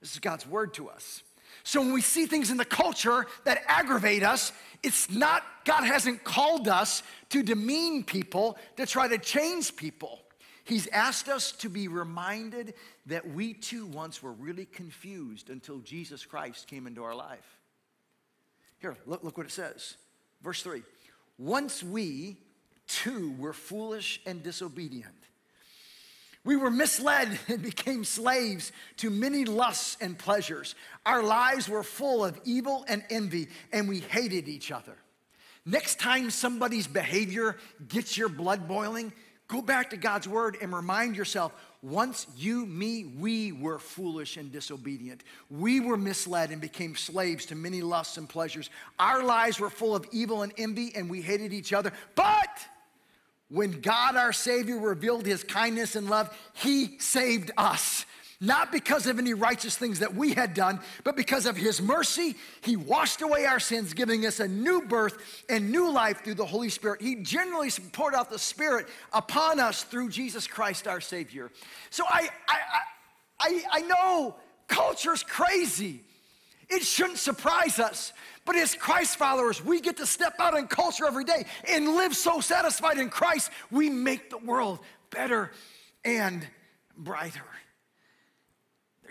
this 0.01 0.13
is 0.13 0.19
God's 0.19 0.47
word 0.47 0.75
to 0.75 0.89
us. 0.89 1.23
So 1.65 1.81
when 1.81 1.93
we 1.93 2.01
see 2.01 2.27
things 2.27 2.51
in 2.51 2.57
the 2.57 2.65
culture 2.65 3.27
that 3.45 3.63
aggravate 3.67 4.23
us, 4.23 4.53
it's 4.83 5.11
not, 5.11 5.45
God 5.65 5.85
hasn't 5.85 6.25
called 6.25 6.67
us 6.67 7.03
to 7.29 7.43
demean 7.43 8.05
people, 8.05 8.57
to 8.77 8.87
try 8.87 9.07
to 9.07 9.19
change 9.19 9.77
people. 9.77 10.21
He's 10.65 10.87
asked 10.89 11.29
us 11.29 11.53
to 11.53 11.69
be 11.69 11.89
reminded 11.89 12.75
that 13.07 13.29
we 13.29 13.53
too 13.53 13.87
once 13.87 14.23
were 14.23 14.33
really 14.33 14.65
confused 14.65 15.51
until 15.51 15.79
Jesus 15.81 16.25
Christ 16.25 16.69
came 16.69 16.87
into 16.87 17.05
our 17.05 17.15
life. 17.15 17.59
Here, 18.83 18.97
look, 19.07 19.23
look 19.23 19.39
what 19.39 19.47
it 19.47 19.53
says. 19.53 19.97
Verse 20.43 20.63
3 20.63 20.83
Once 21.39 21.83
we 21.83 22.37
too 22.87 23.35
were 23.39 23.53
foolish 23.53 24.21
and 24.27 24.43
disobedient. 24.43 25.15
We 26.45 26.57
were 26.57 26.73
misled 26.73 27.39
and 27.49 27.63
became 27.63 28.03
slaves 28.03 28.73
to 28.97 29.09
many 29.09 29.45
lusts 29.45 29.97
and 30.01 30.19
pleasures. 30.19 30.75
Our 31.07 31.23
lives 31.23 31.69
were 31.69 31.85
full 31.85 32.25
of 32.25 32.39
evil 32.45 32.85
and 32.89 33.05
envy, 33.09 33.49
and 33.73 33.89
we 33.89 34.01
hated 34.01 34.49
each 34.49 34.73
other. 34.73 34.97
Next 35.65 36.01
time 36.01 36.31
somebody's 36.31 36.89
behavior 36.89 37.57
gets 37.87 38.19
your 38.19 38.29
blood 38.29 38.67
boiling, 38.67 39.13
go 39.47 39.63
back 39.63 39.91
to 39.91 39.97
God's 39.97 40.27
word 40.27 40.57
and 40.61 40.75
remind 40.75 41.17
yourself 41.17 41.53
once 41.83 42.29
you, 42.37 42.65
me, 42.67 43.05
we 43.19 43.51
were 43.51 43.81
foolish 43.81 44.37
and 44.37 44.53
disobedient. 44.53 45.25
We 45.51 45.81
were 45.81 45.97
misled 45.97 46.53
and 46.53 46.61
became 46.61 46.95
slaves 46.95 47.47
to 47.47 47.57
many 47.57 47.83
lusts 47.83 48.19
and 48.19 48.29
pleasures. 48.29 48.71
Our 49.01 49.25
lives 49.25 49.59
were 49.59 49.71
full 49.71 49.97
of 49.97 50.07
evil 50.13 50.43
and 50.43 50.53
envy, 50.57 50.93
and 50.95 51.11
we 51.11 51.23
hated 51.23 51.53
each 51.53 51.73
other. 51.73 51.93
But 52.15 52.67
when 53.49 53.81
God 53.81 54.15
our 54.15 54.33
Savior 54.33 54.79
revealed 54.79 55.27
his 55.27 55.43
kindness 55.43 55.97
and 55.97 56.09
love, 56.09 56.35
he 56.55 56.99
saved 56.99 57.51
us. 57.57 58.07
Not 58.45 58.73
because 58.73 59.07
of 59.07 59.21
any 59.21 59.35
righteous 59.35 59.77
things 59.77 60.01
that 60.01 60.17
we 60.17 60.33
had 60.33 60.53
done, 60.53 60.81
but 61.05 61.15
because 61.15 61.47
of 61.47 61.57
his 61.57 61.81
mercy, 61.81 62.35
he 62.61 62.75
washed 62.75 63.23
away 63.23 63.47
our 63.47 63.61
sins, 63.61 63.95
giving 63.95 64.27
us 64.27 64.41
a 64.41 64.49
new 64.49 64.83
birth 64.83 65.45
and 65.49 65.71
new 65.71 65.89
life 65.93 66.25
through 66.25 66.35
the 66.35 66.45
Holy 66.45 66.69
Spirit. 66.69 67.01
He 67.01 67.15
generally 67.15 67.71
poured 67.93 68.17
out 68.17 68.31
the 68.31 68.41
Spirit 68.41 68.89
upon 69.13 69.61
us 69.61 69.85
through 69.85 70.09
Jesus 70.09 70.49
Christ 70.49 70.89
our 70.89 71.01
Savior. 71.01 71.53
So 71.91 72.05
I, 72.09 72.31
I, 72.49 72.59
I, 73.39 73.63
I 73.71 73.81
know 73.83 74.35
culture's 74.67 75.23
crazy. 75.23 76.03
It 76.69 76.83
shouldn't 76.83 77.19
surprise 77.19 77.79
us. 77.79 78.13
But 78.45 78.57
as 78.57 78.75
Christ 78.75 79.19
followers, 79.19 79.65
we 79.65 79.81
get 79.81 79.99
to 79.99 80.07
step 80.07 80.35
out 80.41 80.59
in 80.59 80.67
culture 80.67 81.07
every 81.07 81.25
day 81.25 81.47
and 81.69 81.95
live 81.95 82.17
so 82.17 82.41
satisfied 82.41 82.99
in 82.99 83.09
Christ, 83.09 83.53
we 83.71 83.89
make 83.89 84.31
the 84.31 84.39
world 84.39 84.81
better 85.11 85.53
and 86.05 86.45
brighter. 86.99 87.45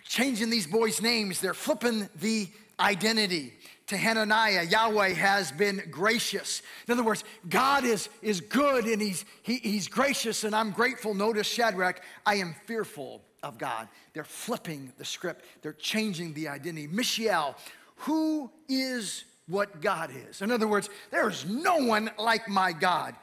Changing 0.03 0.49
these 0.49 0.67
boys' 0.67 1.01
names, 1.01 1.39
they're 1.39 1.53
flipping 1.53 2.09
the 2.19 2.47
identity. 2.79 3.53
To 3.87 3.97
Hananiah, 3.97 4.63
Yahweh 4.63 5.09
has 5.09 5.51
been 5.51 5.83
gracious. 5.91 6.61
In 6.87 6.93
other 6.93 7.03
words, 7.03 7.25
God 7.49 7.83
is, 7.83 8.07
is 8.21 8.39
good 8.39 8.85
and 8.85 9.01
he's, 9.01 9.25
he, 9.43 9.57
he's 9.57 9.89
gracious, 9.89 10.45
and 10.45 10.55
I'm 10.55 10.71
grateful. 10.71 11.13
Notice 11.13 11.47
Shadrach, 11.47 12.01
I 12.25 12.35
am 12.35 12.55
fearful 12.65 13.21
of 13.43 13.57
God. 13.57 13.89
They're 14.13 14.23
flipping 14.23 14.93
the 14.97 15.03
script, 15.03 15.45
they're 15.61 15.73
changing 15.73 16.33
the 16.33 16.47
identity. 16.47 16.87
Mishael, 16.87 17.57
who 17.97 18.49
is 18.69 19.25
what 19.47 19.81
God 19.81 20.11
is. 20.29 20.41
In 20.41 20.51
other 20.51 20.67
words, 20.67 20.89
there 21.11 21.29
is 21.29 21.45
no 21.45 21.77
one 21.77 22.09
like 22.17 22.47
my 22.47 22.71
God. 22.71 23.15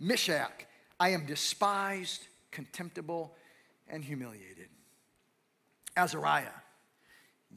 Meshach, 0.00 0.66
I 0.98 1.10
am 1.10 1.26
despised, 1.26 2.26
contemptible, 2.50 3.34
and 3.88 4.02
humiliated. 4.02 4.68
Azariah, 5.96 6.46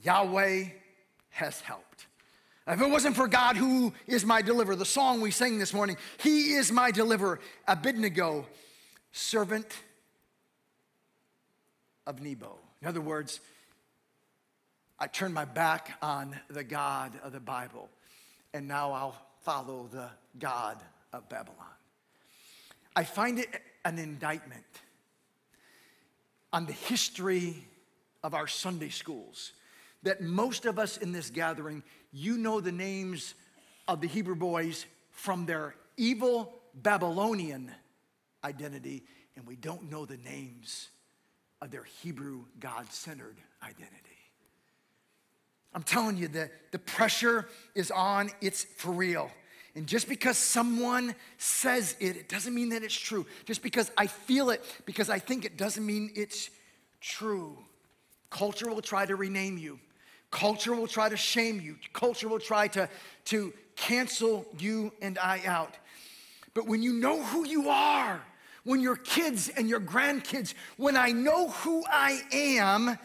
Yahweh 0.03 0.65
has 1.29 1.60
helped. 1.62 2.08
If 2.67 2.82
it 2.82 2.89
wasn't 2.89 3.15
for 3.15 3.27
God 3.27 3.56
who 3.56 3.94
is 4.08 4.25
my 4.25 4.41
deliverer, 4.41 4.75
the 4.75 4.86
song 4.86 5.22
we 5.22 5.32
sang 5.32 5.58
this 5.58 5.74
morning, 5.74 5.98
He 6.22 6.53
is 6.53 6.72
my 6.72 6.91
deliverer. 6.91 7.39
Abednego, 7.67 8.46
servant 9.12 9.67
of 12.06 12.22
Nebo. 12.22 12.58
In 12.82 12.88
other 12.88 13.01
words, 13.01 13.39
I 15.00 15.08
turned 15.08 15.34
my 15.34 15.46
back 15.46 15.98
on 16.01 16.38
the 16.50 16.63
God 16.63 17.13
of 17.24 17.32
the 17.32 17.39
Bible, 17.39 17.89
and 18.53 18.67
now 18.67 18.91
I'll 18.91 19.15
follow 19.41 19.88
the 19.91 20.10
God 20.39 20.77
of 21.13 21.29
Babylon. 21.29 21.56
I 22.96 23.03
find 23.03 23.39
it 23.39 23.62
an 23.86 24.00
indictment 24.00 24.65
on 26.51 26.65
the 26.65 26.74
history 26.74 27.67
of 28.24 28.34
our 28.34 28.48
Sunday 28.48 28.90
schools 28.90 29.54
that 30.04 30.22
most 30.22 30.66
of 30.66 30.80
us 30.80 30.98
in 30.98 31.12
this 31.12 31.30
gathering, 31.30 31.84
you 32.12 32.38
know 32.38 32.60
the 32.60 32.72
names 32.72 33.34
of 33.88 34.02
the 34.02 34.08
Hebrew 34.08 34.36
boys 34.36 34.86
from 35.12 35.46
their 35.46 35.76
evil 35.98 36.54
Babylonian 36.74 37.72
identity, 38.44 39.04
and 39.36 39.46
we 39.48 39.56
don't 39.56 39.90
know 39.92 40.06
the 40.06 40.18
names 40.18 40.90
of 41.62 41.72
their 41.72 41.84
Hebrew 41.84 42.46
God 42.60 42.92
centered 42.92 43.38
identity. 43.64 43.92
I'm 45.74 45.84
telling 45.84 46.18
you, 46.18 46.28
that 46.30 46.52
the 46.72 46.80
pressure 46.80 47.48
is 47.76 47.92
on, 47.92 48.30
it's 48.42 48.64
for 48.64 48.92
real. 48.92 49.30
And 49.76 49.86
just 49.86 50.10
because 50.10 50.38
someone 50.38 51.14
says 51.38 51.96
it, 52.00 52.16
it 52.16 52.30
doesn't 52.30 52.54
mean 52.54 52.70
that 52.70 52.82
it's 52.82 52.96
true. 52.96 53.28
Just 53.46 53.62
because 53.62 53.92
I 53.96 54.08
feel 54.08 54.50
it, 54.50 54.64
because 54.86 55.10
I 55.10 55.20
think 55.20 55.46
it, 55.46 55.56
doesn't 55.56 55.86
mean 55.86 56.12
it's 56.16 56.50
true. 57.00 57.58
Culture 58.30 58.70
will 58.70 58.82
try 58.82 59.06
to 59.06 59.16
rename 59.16 59.58
you. 59.58 59.80
Culture 60.32 60.76
will 60.76 60.88
try 60.88 61.10
to 61.10 61.18
shame 61.18 61.62
you. 61.62 61.78
Culture 61.94 62.28
will 62.28 62.40
try 62.40 62.68
to, 62.70 62.90
to 63.26 63.54
cancel 63.76 64.46
you 64.60 64.92
and 65.02 65.18
I 65.18 65.42
out. 65.46 65.78
But 66.54 66.68
when 66.68 66.82
you 66.82 66.94
know 66.94 67.24
who 67.24 67.48
you 67.48 67.70
are, 67.70 68.22
when 68.64 68.82
your 68.82 68.98
kids 68.98 69.50
and 69.50 69.70
your 69.70 69.80
grandkids, 69.80 70.54
when 70.76 70.98
I 70.98 71.12
know 71.12 71.50
who 71.50 71.84
I 71.90 72.22
am, 72.34 72.98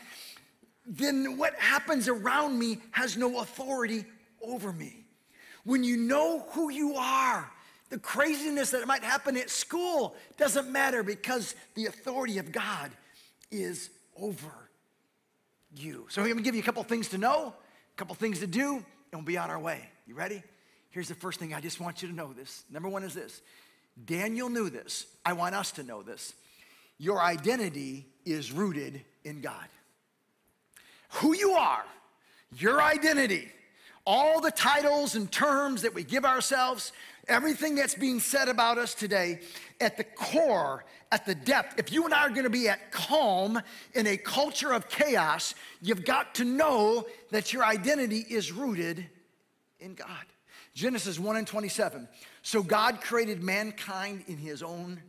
then 0.87 1.37
what 1.37 1.55
happens 1.55 2.09
around 2.09 2.59
me 2.59 2.79
has 2.91 3.17
no 3.17 3.41
authority 3.41 4.05
over 4.43 4.73
me. 4.73 5.05
When 5.64 5.85
you 5.85 5.97
know 5.97 6.41
who 6.50 6.71
you 6.71 6.97
are, 6.97 7.49
the 7.91 7.99
craziness 7.99 8.71
that 8.71 8.87
might 8.88 9.05
happen 9.05 9.37
at 9.37 9.50
school 9.50 10.17
doesn't 10.37 10.73
matter 10.73 11.05
because 11.05 11.55
the 11.75 11.87
authority 11.87 12.38
of 12.38 12.50
God 12.50 12.91
is 13.52 13.91
over 14.17 14.62
you. 15.75 16.07
So 16.09 16.23
I'm 16.23 16.29
gonna 16.29 16.43
give 16.43 16.55
you 16.55 16.62
a 16.62 16.64
couple 16.64 16.83
things 16.85 17.09
to 17.11 17.19
know, 17.19 17.49
a 17.49 17.97
couple 17.97 18.14
things 18.14 18.41
to 18.41 18.47
do, 18.47 18.75
and 18.75 18.85
we'll 19.12 19.23
be 19.23 19.38
on 19.38 19.50
our 19.50 19.59
way. 19.59 19.88
You 20.07 20.14
ready? 20.14 20.43
Here's 20.91 21.09
the 21.09 21.14
first 21.14 21.38
thing 21.38 21.55
I 21.55 21.61
just 21.61 21.81
want 21.81 22.02
you 22.02 22.09
to 22.09 22.14
know 22.14 22.33
this. 22.33 22.64
Number 22.71 22.88
one 22.88 23.02
is 23.02 23.14
this 23.14 23.41
Daniel 24.05 24.49
knew 24.49 24.71
this. 24.71 25.07
I 25.25 25.33
want 25.33 25.55
us 25.55 25.73
to 25.73 25.83
know 25.83 26.02
this. 26.02 26.35
Your 26.99 27.21
identity 27.21 28.07
is 28.25 28.52
rooted 28.52 29.02
in 29.25 29.41
God. 29.41 29.67
Who 31.17 31.35
you 31.35 31.52
are, 31.52 31.85
your 32.57 32.81
identity, 32.81 33.49
all 34.06 34.40
the 34.40 34.50
titles 34.50 35.14
and 35.14 35.30
terms 35.30 35.82
that 35.82 35.94
we 35.94 36.02
give 36.02 36.25
ourselves, 36.25 36.92
everything 37.28 37.75
that's 37.75 37.94
being 37.94 38.21
said 38.21 38.49
about 38.49 38.78
us 38.78 38.94
today, 38.94 39.40
at 39.80 39.97
the 39.97 40.04
core, 40.04 40.85
at 41.11 41.26
the 41.26 41.35
depth, 41.35 41.78
if 41.78 41.92
you 41.92 42.04
and 42.04 42.14
I 42.14 42.23
are 42.23 42.30
gonna 42.30 42.50
be 42.50 42.68
at 42.68 42.90
calm 42.90 43.61
in 43.94 44.06
a 44.06 44.16
culture 44.16 44.73
of 44.73 44.88
chaos, 44.88 45.54
you've 45.80 46.04
got 46.04 46.35
to 46.37 46.44
know 46.44 47.06
that 47.30 47.52
your 47.52 47.64
identity 47.64 48.25
is 48.28 48.52
rooted 48.52 49.06
in 49.78 49.94
God. 49.94 50.26
Genesis 50.75 51.18
1 51.18 51.37
and 51.37 51.47
27. 51.47 52.09
So 52.42 52.62
God 52.62 53.00
created 53.00 53.42
mankind 53.42 54.25
in 54.26 54.38
his 54.38 54.62
own 54.62 55.02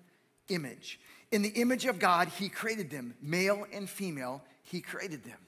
image. 0.50 1.00
In 1.32 1.42
the 1.42 1.50
image 1.50 1.86
of 1.86 2.00
God, 2.00 2.28
he 2.28 2.50
created 2.50 2.90
them, 2.90 3.16
male 3.22 3.66
and 3.72 3.90
female, 3.90 4.44
he 4.64 4.82
created 4.82 5.24
them. 5.24 5.40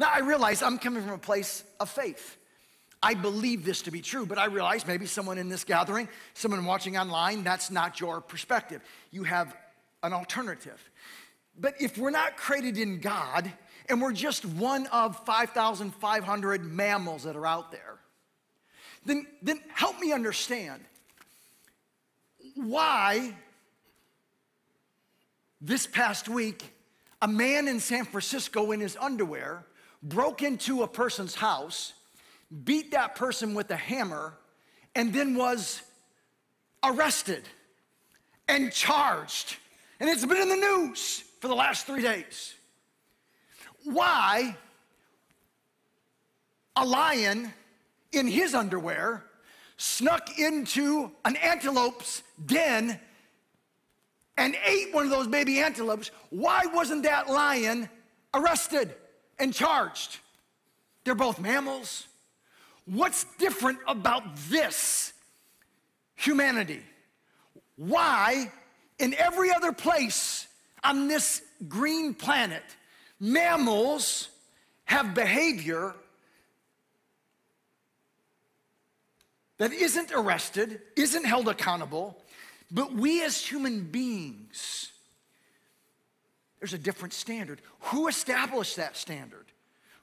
Now 0.00 0.10
I 0.10 0.20
realize 0.20 0.62
I'm 0.62 0.78
coming 0.78 1.02
from 1.02 1.12
a 1.12 1.18
place 1.18 1.62
of 1.78 1.90
faith. 1.90 2.38
I 3.02 3.12
believe 3.12 3.66
this 3.66 3.82
to 3.82 3.90
be 3.90 4.00
true, 4.00 4.24
but 4.24 4.38
I 4.38 4.46
realize 4.46 4.86
maybe 4.86 5.04
someone 5.04 5.36
in 5.36 5.50
this 5.50 5.62
gathering, 5.62 6.08
someone 6.32 6.64
watching 6.64 6.96
online, 6.96 7.44
that's 7.44 7.70
not 7.70 8.00
your 8.00 8.22
perspective. 8.22 8.80
You 9.10 9.24
have 9.24 9.54
an 10.02 10.14
alternative. 10.14 10.82
But 11.58 11.74
if 11.78 11.98
we're 11.98 12.10
not 12.10 12.38
created 12.38 12.78
in 12.78 13.00
God 13.00 13.52
and 13.90 14.00
we're 14.00 14.14
just 14.14 14.46
one 14.46 14.86
of 14.86 15.22
5,500 15.26 16.64
mammals 16.64 17.24
that 17.24 17.36
are 17.36 17.46
out 17.46 17.70
there, 17.70 17.98
then, 19.04 19.26
then 19.42 19.60
help 19.74 20.00
me 20.00 20.12
understand 20.14 20.82
why 22.54 23.36
this 25.60 25.86
past 25.86 26.26
week 26.26 26.72
a 27.20 27.28
man 27.28 27.68
in 27.68 27.80
San 27.80 28.06
Francisco 28.06 28.72
in 28.72 28.80
his 28.80 28.96
underwear 28.98 29.66
broke 30.02 30.42
into 30.42 30.82
a 30.82 30.88
person's 30.88 31.34
house 31.34 31.92
beat 32.64 32.90
that 32.90 33.14
person 33.14 33.54
with 33.54 33.70
a 33.70 33.76
hammer, 33.76 34.34
and 34.94 35.12
then 35.12 35.36
was 35.36 35.82
arrested 36.82 37.44
and 38.48 38.72
charged. 38.72 39.56
And 40.00 40.08
it's 40.10 40.26
been 40.26 40.38
in 40.38 40.48
the 40.48 40.56
news 40.56 41.22
for 41.40 41.48
the 41.48 41.54
last 41.54 41.86
three 41.86 42.02
days. 42.02 42.54
Why 43.84 44.56
a 46.76 46.84
lion 46.84 47.52
in 48.12 48.26
his 48.26 48.54
underwear 48.54 49.24
snuck 49.76 50.38
into 50.38 51.10
an 51.24 51.36
antelope's 51.36 52.22
den 52.44 52.98
and 54.36 54.56
ate 54.66 54.92
one 54.92 55.04
of 55.04 55.10
those 55.10 55.26
baby 55.26 55.60
antelopes, 55.60 56.10
why 56.30 56.62
wasn't 56.72 57.02
that 57.04 57.28
lion 57.28 57.88
arrested 58.34 58.94
and 59.40 59.52
charged? 59.52 60.18
They're 61.04 61.14
both 61.14 61.40
mammals. 61.40 62.06
What's 62.84 63.24
different 63.38 63.78
about 63.86 64.22
this 64.48 65.12
humanity? 66.14 66.82
Why, 67.76 68.50
in 68.98 69.14
every 69.14 69.52
other 69.52 69.72
place 69.72 70.46
on 70.84 71.08
this 71.08 71.42
green 71.68 72.14
planet, 72.14 72.64
mammals 73.18 74.28
have 74.84 75.14
behavior 75.14 75.94
that 79.58 79.72
isn't 79.72 80.10
arrested, 80.12 80.80
isn't 80.96 81.24
held 81.24 81.48
accountable, 81.48 82.16
but 82.70 82.92
we 82.92 83.22
as 83.22 83.44
human 83.44 83.84
beings, 83.84 84.90
there's 86.60 86.74
a 86.74 86.78
different 86.78 87.14
standard. 87.14 87.60
Who 87.80 88.06
established 88.06 88.76
that 88.76 88.96
standard? 88.96 89.46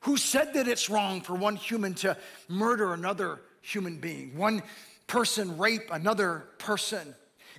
Who 0.01 0.17
said 0.17 0.53
that 0.55 0.67
it's 0.67 0.89
wrong 0.89 1.21
for 1.21 1.33
one 1.33 1.55
human 1.55 1.93
to 1.95 2.17
murder 2.47 2.93
another 2.93 3.39
human 3.61 3.97
being, 3.97 4.35
one 4.35 4.63
person 5.07 5.57
rape 5.57 5.89
another 5.91 6.45
person, 6.57 7.15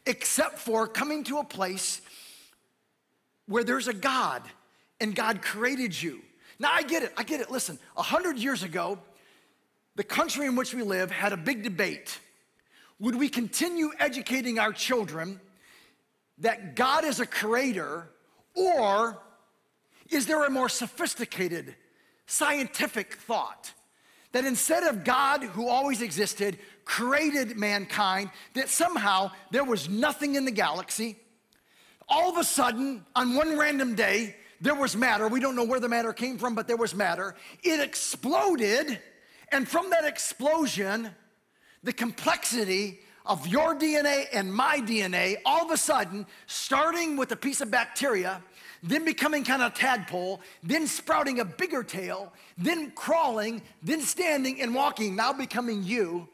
except 0.06 0.58
for 0.58 0.86
coming 0.86 1.24
to 1.24 1.38
a 1.38 1.44
place 1.44 2.00
where 3.46 3.64
there's 3.64 3.88
a 3.88 3.94
God 3.94 4.42
and 5.00 5.14
God 5.14 5.42
created 5.42 6.00
you. 6.00 6.20
Now, 6.58 6.70
I 6.72 6.82
get 6.82 7.02
it, 7.02 7.12
I 7.16 7.22
get 7.22 7.40
it. 7.40 7.50
Listen, 7.50 7.78
a 7.96 8.02
hundred 8.02 8.38
years 8.38 8.62
ago, 8.62 8.98
the 9.96 10.04
country 10.04 10.46
in 10.46 10.56
which 10.56 10.74
we 10.74 10.82
live 10.82 11.10
had 11.10 11.32
a 11.32 11.36
big 11.36 11.62
debate. 11.62 12.18
Would 13.00 13.14
we 13.14 13.28
continue 13.28 13.90
educating 13.98 14.58
our 14.58 14.72
children 14.72 15.40
that 16.38 16.76
God 16.76 17.04
is 17.04 17.20
a 17.20 17.26
creator, 17.26 18.08
or 18.58 19.18
is 20.10 20.26
there 20.26 20.44
a 20.44 20.50
more 20.50 20.68
sophisticated 20.68 21.74
scientific 22.26 23.14
thought 23.14 23.72
that 24.32 24.44
instead 24.44 24.82
of 24.82 25.04
God, 25.04 25.42
who 25.42 25.68
always 25.68 26.02
existed, 26.02 26.58
created 26.84 27.56
mankind, 27.56 28.30
that 28.54 28.68
somehow 28.68 29.30
there 29.50 29.64
was 29.64 29.88
nothing 29.88 30.34
in 30.34 30.44
the 30.44 30.50
galaxy. 30.50 31.16
All 32.08 32.30
of 32.30 32.36
a 32.36 32.44
sudden, 32.44 33.04
on 33.14 33.34
one 33.34 33.58
random 33.58 33.94
day, 33.94 34.36
there 34.60 34.74
was 34.74 34.96
matter. 34.96 35.28
We 35.28 35.40
don't 35.40 35.56
know 35.56 35.64
where 35.64 35.80
the 35.80 35.88
matter 35.88 36.12
came 36.12 36.36
from, 36.36 36.54
but 36.54 36.66
there 36.66 36.76
was 36.76 36.94
matter. 36.94 37.36
It 37.62 37.80
exploded, 37.80 38.98
and 39.50 39.68
from 39.68 39.90
that 39.90 40.04
explosion, 40.04 41.10
the 41.82 41.92
complexity 41.92 43.00
of 43.28 43.46
your 43.46 43.74
DNA 43.74 44.24
and 44.32 44.52
my 44.52 44.78
DNA, 44.80 45.36
all 45.44 45.66
of 45.66 45.70
a 45.70 45.76
sudden, 45.76 46.26
starting 46.46 47.16
with 47.16 47.30
a 47.30 47.36
piece 47.36 47.60
of 47.60 47.70
bacteria, 47.70 48.42
then 48.82 49.04
becoming 49.04 49.44
kind 49.44 49.62
of 49.62 49.72
a 49.72 49.74
tadpole, 49.74 50.40
then 50.62 50.86
sprouting 50.86 51.38
a 51.38 51.44
bigger 51.44 51.82
tail, 51.82 52.32
then 52.56 52.90
crawling, 52.92 53.60
then 53.82 54.00
standing 54.00 54.62
and 54.62 54.74
walking, 54.74 55.14
now 55.14 55.32
becoming 55.32 55.82
you. 55.82 56.26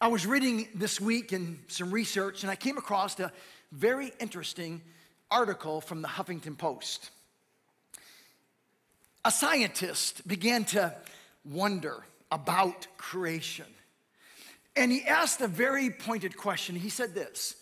I 0.00 0.08
was 0.08 0.26
reading 0.26 0.66
this 0.74 0.98
week 0.98 1.34
in 1.34 1.58
some 1.68 1.90
research 1.90 2.42
and 2.42 2.50
I 2.50 2.56
came 2.56 2.78
across 2.78 3.20
a 3.20 3.30
very 3.70 4.12
interesting 4.18 4.80
article 5.30 5.82
from 5.82 6.00
the 6.00 6.08
Huffington 6.08 6.56
Post. 6.56 7.10
A 9.26 9.30
scientist 9.30 10.26
began 10.26 10.64
to 10.66 10.94
wonder 11.44 12.02
about 12.30 12.86
creation. 12.96 13.66
And 14.76 14.92
he 14.92 15.04
asked 15.04 15.40
a 15.40 15.48
very 15.48 15.90
pointed 15.90 16.36
question. 16.36 16.76
He 16.76 16.88
said 16.88 17.14
this 17.14 17.56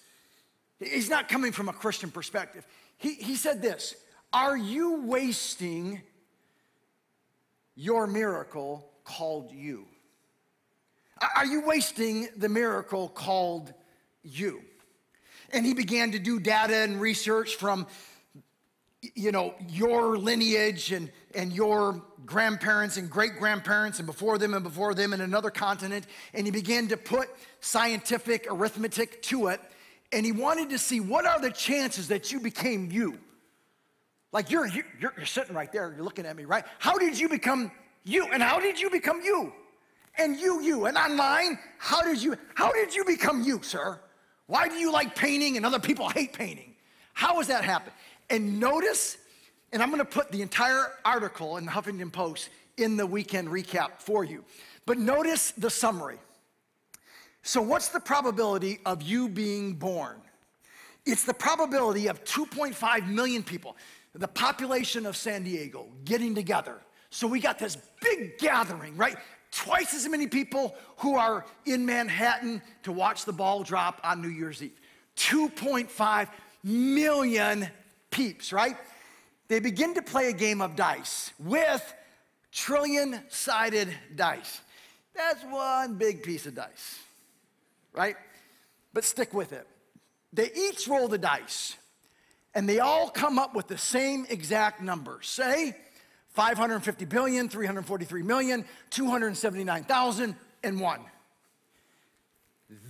He's 0.79 1.11
not 1.11 1.29
coming 1.29 1.53
from 1.53 1.69
a 1.69 1.73
Christian 1.73 2.11
perspective. 2.11 2.67
He, 2.97 3.15
he 3.15 3.37
said 3.37 3.63
this 3.63 3.95
Are 4.33 4.57
you 4.57 5.03
wasting 5.03 6.03
your 7.75 8.07
miracle 8.07 8.89
called 9.05 9.53
you? 9.53 9.87
Are 11.35 11.47
you 11.47 11.63
wasting 11.63 12.29
the 12.37 12.49
miracle 12.49 13.09
called 13.09 13.73
you? 14.23 14.63
And 15.51 15.65
he 15.67 15.75
began 15.75 16.13
to 16.13 16.19
do 16.19 16.39
data 16.39 16.77
and 16.77 17.01
research 17.01 17.57
from 17.57 17.87
you 19.15 19.33
know 19.33 19.55
your 19.69 20.19
lineage 20.19 20.93
and 20.93 21.11
and 21.35 21.53
your 21.53 22.03
grandparents 22.25 22.97
and 22.97 23.11
great 23.11 23.39
grandparents 23.39 23.99
and 23.99 24.07
before 24.07 24.39
them 24.39 24.55
and 24.55 24.63
before 24.63 24.95
them 24.95 25.13
in 25.13 25.21
another 25.21 25.51
continent 25.51 26.07
and 26.35 26.47
he 26.47 26.51
began 26.51 26.89
to 26.89 26.97
put 26.97 27.29
scientific 27.61 28.47
arithmetic 28.51 29.23
to 29.23 29.49
it 29.49 29.61
and 30.13 30.25
he 30.25 30.33
wanted 30.33 30.71
to 30.71 30.79
see 30.79 31.01
what 31.01 31.27
are 31.27 31.41
the 31.41 31.51
chances 31.51 32.09
that 32.09 32.33
you 32.33 32.41
became 32.41 32.91
you. 32.91 33.19
Like 34.33 34.51
you're, 34.51 34.67
you're, 34.67 34.85
you're 35.01 35.27
sitting 35.27 35.55
right 35.55 35.73
there, 35.73 35.93
you're 35.95 36.05
looking 36.05 36.27
at 36.27 36.37
me, 36.37 36.45
right? 36.45 36.65
How 36.79 36.99
did 36.99 37.19
you 37.19 37.29
become 37.29 37.71
you? 38.05 38.27
And 38.33 38.43
how 38.43 38.59
did 38.61 38.81
you 38.81 38.91
become 38.91 39.21
you? 39.23 39.53
And 40.17 40.37
you, 40.39 40.61
you, 40.61 40.87
and 40.87 40.97
online, 40.97 41.59
how 41.79 42.03
did 42.03 42.23
you, 42.23 42.37
how 42.55 42.73
did 42.73 42.95
you 42.95 43.05
become 43.05 43.43
you, 43.43 43.61
sir? 43.63 44.01
Why 44.47 44.69
do 44.69 44.75
you 44.75 44.91
like 44.91 45.15
painting 45.15 45.57
and 45.57 45.65
other 45.65 45.79
people 45.79 46.09
hate 46.09 46.33
painting? 46.33 46.75
How 47.13 47.37
has 47.37 47.47
that 47.49 47.65
happened? 47.65 47.95
And 48.31 48.59
notice, 48.59 49.17
and 49.73 49.83
I'm 49.83 49.91
gonna 49.91 50.05
put 50.05 50.31
the 50.33 50.43
entire 50.43 50.93
article 51.05 51.57
in 51.57 51.67
the 51.67 51.71
Huffington 51.71 52.13
Post 52.13 52.51
in 52.77 52.97
the 52.97 53.07
weekend 53.07 53.49
recap 53.49 54.01
for 54.01 54.25
you. 54.25 54.45
But 54.87 54.99
notice 54.99 55.51
the 55.53 55.69
summary. 55.69 56.19
So, 57.43 57.63
what's 57.63 57.89
the 57.89 58.01
probability 58.01 58.79
of 58.85 59.03
you 59.03 59.29
being 59.29 59.75
born? 59.75 60.17
It's 61.07 61.25
the 61.25 61.35
probability 61.35 62.09
of 62.09 62.25
2.5 62.25 63.09
million 63.09 63.43
people, 63.43 63.77
the 64.15 64.29
population 64.29 65.07
of 65.07 65.17
San 65.17 65.45
Diego, 65.45 65.87
getting 66.05 66.35
together. 66.35 66.79
So, 67.11 67.27
we 67.27 67.41
got 67.41 67.59
this 67.59 67.77
big 68.01 68.39
gathering, 68.39 68.97
right? 68.97 69.17
Twice 69.51 69.95
as 69.95 70.09
many 70.09 70.27
people 70.27 70.75
who 70.99 71.17
are 71.17 71.47
in 71.65 71.87
Manhattan 71.87 72.61
to 72.83 72.93
watch 72.93 73.25
the 73.25 73.33
ball 73.33 73.63
drop 73.63 74.01
on 74.05 74.21
New 74.21 74.29
Year's 74.29 74.63
Eve. 74.63 74.79
2.5 75.17 76.29
million 76.63 77.69
peeps, 78.11 78.53
right? 78.53 78.77
They 79.49 79.61
begin 79.61 79.95
to 79.95 80.03
play 80.03 80.29
a 80.29 80.33
game 80.33 80.61
of 80.61 80.77
dice 80.77 81.33
with 81.39 81.95
trillion 82.53 83.21
sided 83.29 83.89
dice. 84.15 84.61
That's 85.15 85.43
one 85.45 85.95
big 85.95 86.23
piece 86.23 86.45
of 86.47 86.55
dice, 86.55 86.99
right? 87.93 88.17
But 88.93 89.05
stick 89.05 89.33
with 89.35 89.53
it. 89.53 89.67
They 90.33 90.51
each 90.55 90.87
roll 90.87 91.09
the 91.09 91.19
dice 91.19 91.77
and 92.55 92.69
they 92.69 92.79
all 92.81 93.09
come 93.09 93.39
up 93.39 93.55
with 93.55 93.69
the 93.69 93.79
same 93.79 94.27
exact 94.29 94.83
number. 94.83 95.21
Say 95.23 95.77
550 96.31 97.05
billion, 97.07 97.49
343 97.49 98.23
million, 98.23 98.67
279,001. 98.91 101.01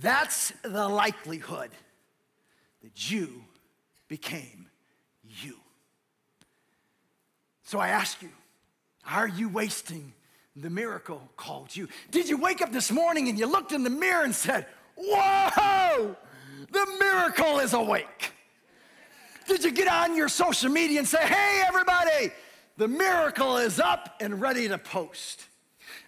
That's 0.01 0.51
the 0.63 0.87
likelihood 0.87 1.69
that 2.83 3.11
you 3.11 3.43
became 4.07 4.67
you. 5.23 5.55
So 7.69 7.77
I 7.77 7.89
ask 7.89 8.19
you, 8.23 8.31
are 9.07 9.27
you 9.27 9.47
wasting 9.47 10.11
the 10.55 10.71
miracle 10.71 11.21
called 11.37 11.75
you? 11.75 11.87
Did 12.09 12.27
you 12.27 12.37
wake 12.37 12.63
up 12.63 12.71
this 12.71 12.91
morning 12.91 13.29
and 13.29 13.37
you 13.37 13.45
looked 13.45 13.73
in 13.73 13.83
the 13.83 13.91
mirror 13.91 14.23
and 14.23 14.33
said, 14.33 14.65
Whoa, 14.97 16.15
the 16.71 16.87
miracle 16.99 17.59
is 17.59 17.73
awake? 17.73 18.31
Did 19.47 19.63
you 19.63 19.69
get 19.71 19.87
on 19.87 20.15
your 20.15 20.29
social 20.29 20.71
media 20.71 20.97
and 20.97 21.07
say, 21.07 21.19
Hey, 21.21 21.61
everybody, 21.67 22.31
the 22.77 22.87
miracle 22.87 23.57
is 23.57 23.79
up 23.79 24.15
and 24.19 24.41
ready 24.41 24.67
to 24.67 24.79
post? 24.79 25.45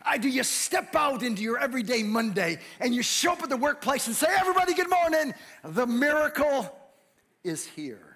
I, 0.02 0.17
do 0.17 0.30
you 0.30 0.43
step 0.43 0.95
out 0.95 1.21
into 1.21 1.43
your 1.43 1.60
everyday 1.60 2.02
Monday 2.02 2.58
and 2.80 2.95
you 2.95 3.04
show 3.04 3.34
up 3.34 3.43
at 3.43 3.50
the 3.50 3.58
workplace 3.58 4.08
and 4.08 4.15
say, 4.15 4.30
Everybody, 4.36 4.74
good 4.74 4.89
morning, 4.89 5.36
the 5.63 5.86
miracle 5.86 6.76
is 7.43 7.67
here? 7.67 8.11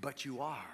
But 0.00 0.24
you 0.24 0.40
are. 0.40 0.64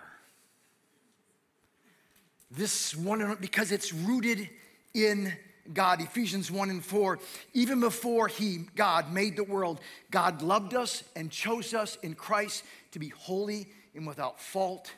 This 2.50 2.94
one, 2.94 3.36
because 3.40 3.72
it's 3.72 3.92
rooted 3.92 4.48
in 4.94 5.32
God. 5.72 6.00
Ephesians 6.00 6.50
1 6.50 6.70
and 6.70 6.84
4. 6.84 7.18
Even 7.54 7.80
before 7.80 8.28
He, 8.28 8.66
God, 8.76 9.12
made 9.12 9.36
the 9.36 9.44
world, 9.44 9.80
God 10.10 10.42
loved 10.42 10.74
us 10.74 11.02
and 11.14 11.30
chose 11.30 11.74
us 11.74 11.98
in 12.02 12.14
Christ 12.14 12.64
to 12.92 12.98
be 12.98 13.08
holy 13.08 13.68
and 13.94 14.06
without 14.06 14.40
fault 14.40 14.92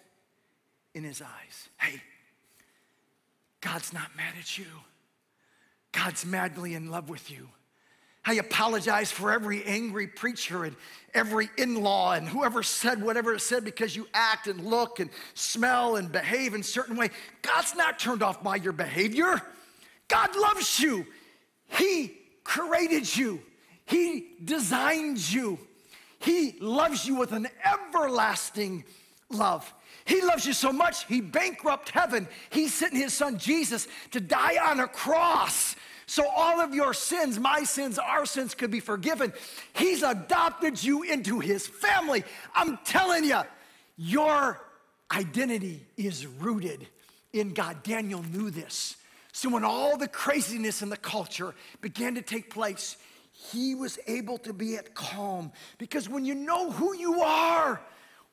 in 0.95 1.05
His 1.05 1.23
eyes. 1.23 1.69
Hey, 1.79 2.03
God's 3.61 3.93
not 3.93 4.15
mad 4.17 4.35
at 4.39 4.59
you, 4.59 4.67
God's 5.93 6.27
madly 6.27 6.75
in 6.75 6.91
love 6.91 7.09
with 7.09 7.31
you. 7.31 7.49
I 8.29 8.35
apologize 8.35 9.11
for 9.11 9.33
every 9.33 9.65
angry 9.65 10.07
preacher 10.07 10.65
and 10.65 10.77
every 11.15 11.49
in 11.57 11.83
law 11.83 12.13
and 12.13 12.29
whoever 12.29 12.63
said 12.63 13.03
whatever 13.03 13.33
it 13.33 13.41
said 13.41 13.65
because 13.65 13.97
you 13.97 14.07
act 14.13 14.49
and 14.49 14.67
look 14.67 15.01
and 15.01 15.09
smell 15.33 15.97
and 15.97 16.13
behave 16.13 16.53
in 16.53 16.61
a 16.61 16.65
certain 16.65 16.95
way. 16.95 17.09
God's 17.41 17.75
not 17.75 17.99
turned 17.99 18.23
off 18.23 18.43
by 18.43 18.57
your 18.57 18.75
behavior. 18.75 19.41
God 20.09 20.37
loves 20.37 20.79
you. 20.79 21.07
He 21.69 22.19
created 22.45 23.17
you, 23.17 23.41
He 23.87 24.27
designed 24.45 25.33
you. 25.33 25.59
He 26.19 26.55
loves 26.61 27.07
you 27.07 27.15
with 27.15 27.33
an 27.33 27.49
everlasting 27.65 28.85
love. 29.31 29.73
He 30.05 30.21
loves 30.21 30.45
you 30.45 30.53
so 30.53 30.71
much, 30.71 31.07
he 31.07 31.23
bankrupt 31.23 31.91
heaven. 31.91 32.29
He 32.51 32.69
sent 32.69 32.93
his 32.93 33.15
son 33.15 33.39
Jesus 33.39 33.89
to 34.11 34.21
die 34.21 34.59
on 34.63 34.81
a 34.81 34.89
cross 34.89 35.77
so 36.09 36.27
all 36.27 36.59
of 36.59 36.75
your 36.75 36.95
sins, 36.95 37.39
my 37.39 37.65
sins, 37.65 37.99
our 37.99 38.25
sins 38.25 38.55
could 38.55 38.71
be 38.71 38.81
forgiven. 38.81 39.31
He's 39.75 40.03
adopted 40.03 40.83
you 40.83 41.03
into 41.03 41.39
his 41.39 41.67
family. 41.67 42.25
I'm 42.55 42.79
telling 42.79 43.25
you, 43.25 43.43
your 43.99 44.59
identity 45.13 45.85
is 45.99 46.27
rooted 46.27 46.87
in 47.35 47.53
God. 47.53 47.83
Daniel 47.83 48.23
knew 48.23 48.51
this. 48.51 48.97
So 49.33 49.51
when 49.51 49.65
all 49.65 49.99
the 49.99 50.09
craziness 50.09 50.81
in 50.81 50.89
the 50.89 50.97
culture 50.97 51.55
began 51.83 52.15
to 52.15 52.23
take 52.23 52.49
place, 52.49 52.97
he 53.33 53.75
was 53.75 53.99
able 54.07 54.39
to 54.39 54.55
be 54.55 54.77
at 54.77 54.95
calm 54.95 55.53
because 55.77 56.09
when 56.09 56.25
you 56.25 56.35
know 56.35 56.71
who 56.71 56.97
you 56.97 57.21
are, 57.21 57.83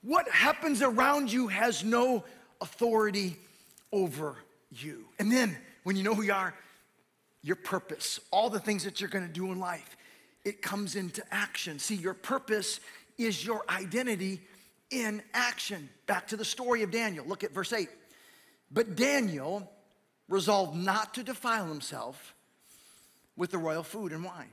what 0.02 0.30
happens 0.30 0.82
around 0.82 1.30
you 1.30 1.50
has 1.50 1.84
no 1.84 2.24
authority 2.62 3.36
over 3.92 4.38
you. 4.72 5.04
And 5.20 5.30
then 5.30 5.58
when 5.84 5.98
you 5.98 6.04
know 6.04 6.16
who 6.16 6.24
you 6.24 6.32
are, 6.34 6.54
your 7.46 7.56
purpose, 7.56 8.20
all 8.32 8.50
the 8.50 8.60
things 8.60 8.84
that 8.86 9.00
you're 9.00 9.10
gonna 9.10 9.28
do 9.28 9.52
in 9.52 9.60
life, 9.60 9.96
it 10.44 10.64
comes 10.64 10.96
into 10.96 11.24
action. 11.32 11.78
See, 11.78 11.94
your 11.94 12.16
purpose 12.16 12.80
is 13.20 13.46
your 13.46 13.64
identity 13.70 14.42
in 14.90 15.22
action. 15.32 15.88
Back 16.08 16.28
to 16.30 16.38
the 16.38 16.46
story 16.46 16.82
of 16.82 16.90
Daniel. 16.90 17.24
Look 17.24 17.44
at 17.44 17.52
verse 17.52 17.72
8. 17.72 17.88
But 18.72 18.96
Daniel 18.96 19.72
resolved 20.28 20.76
not 20.76 21.14
to 21.14 21.24
defile 21.24 21.68
himself 21.68 22.34
with 23.38 23.52
the 23.52 23.60
royal 23.60 23.84
food 23.84 24.12
and 24.12 24.24
wine. 24.24 24.50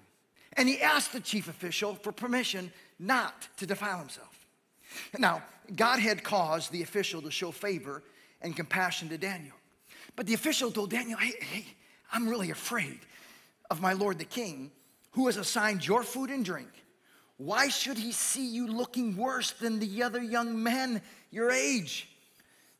And 0.52 0.68
he 0.68 0.83
asked 0.83 1.14
the 1.14 1.20
chief 1.20 1.48
official 1.48 1.94
for 1.94 2.12
permission 2.12 2.70
not 2.98 3.48
to 3.57 3.66
defile 3.66 3.98
himself. 3.98 4.46
Now, 5.18 5.42
God 5.74 5.98
had 5.98 6.22
caused 6.22 6.70
the 6.72 6.83
official 6.83 7.22
to 7.22 7.31
show 7.31 7.52
favor 7.52 8.02
and 8.42 8.55
compassion 8.55 9.09
to 9.09 9.16
Daniel. 9.16 9.57
But 10.14 10.26
the 10.26 10.35
official 10.35 10.70
told 10.70 10.90
Daniel, 10.90 11.18
hey, 11.18 11.33
hey, 11.40 11.64
I'm 12.12 12.29
really 12.29 12.51
afraid 12.51 13.01
of 13.70 13.81
my 13.81 13.94
Lord 13.94 14.18
the 14.18 14.25
King, 14.25 14.70
who 15.12 15.27
has 15.27 15.38
assigned 15.38 15.87
your 15.87 16.03
food 16.03 16.31
and 16.31 16.44
drink. 16.44 16.68
Why 17.38 17.68
should 17.68 17.98
he 17.98 18.12
see 18.12 18.46
you 18.46 18.66
looking 18.68 19.16
worse 19.16 19.53
than 19.53 19.79
the 19.79 20.03
other 20.03 20.22
young 20.22 20.62
men 20.62 21.03
your 21.31 21.51
age? 21.51 22.09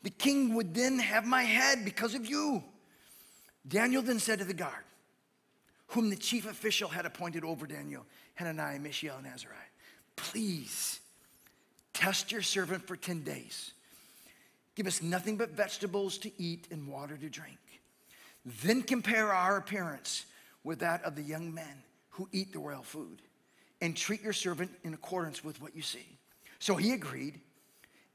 The 0.03 0.11
king 0.11 0.55
would 0.55 0.75
then 0.75 0.99
have 0.99 1.25
my 1.25 1.43
head 1.43 1.85
because 1.85 2.15
of 2.15 2.27
you. 2.27 2.63
Daniel 3.67 4.03
then 4.03 4.19
said 4.19 4.41
to 4.41 4.45
the 4.45 4.55
guard, 4.55 4.85
whom 5.89 6.11
the 6.11 6.17
chief 6.17 6.47
official 6.47 6.89
had 6.89 7.07
appointed 7.07 7.45
over 7.45 7.67
Daniel, 7.67 8.05
Hananiah, 8.35 8.79
Mishael, 8.79 9.17
and 9.19 9.27
Azariah, 9.27 9.57
please 10.17 11.01
test 11.93 12.33
your 12.33 12.43
servant 12.43 12.87
for 12.87 12.97
10 12.97 13.23
days. 13.23 13.73
Give 14.75 14.87
us 14.87 15.03
nothing 15.03 15.37
but 15.37 15.51
vegetables 15.51 16.19
to 16.19 16.31
eat 16.41 16.67
and 16.71 16.89
water 16.89 17.17
to 17.17 17.29
drink. 17.29 17.59
Then 18.45 18.83
compare 18.83 19.33
our 19.33 19.57
appearance 19.57 20.27
with 20.65 20.81
that 20.81 21.05
of 21.05 21.15
the 21.15 21.23
young 21.23 21.55
men 21.55 21.83
who 22.11 22.29
eat 22.33 22.53
the 22.53 22.59
royal 22.59 22.83
food 22.83 23.23
and 23.81 23.97
treat 23.97 24.23
your 24.23 24.33
servant 24.33 24.71
in 24.85 24.95
accordance 24.95 25.45
with 25.45 25.61
what 25.61 25.75
you 25.75 25.83
see. 25.83 26.19
So 26.59 26.77
he 26.77 26.93
agreed, 26.93 27.41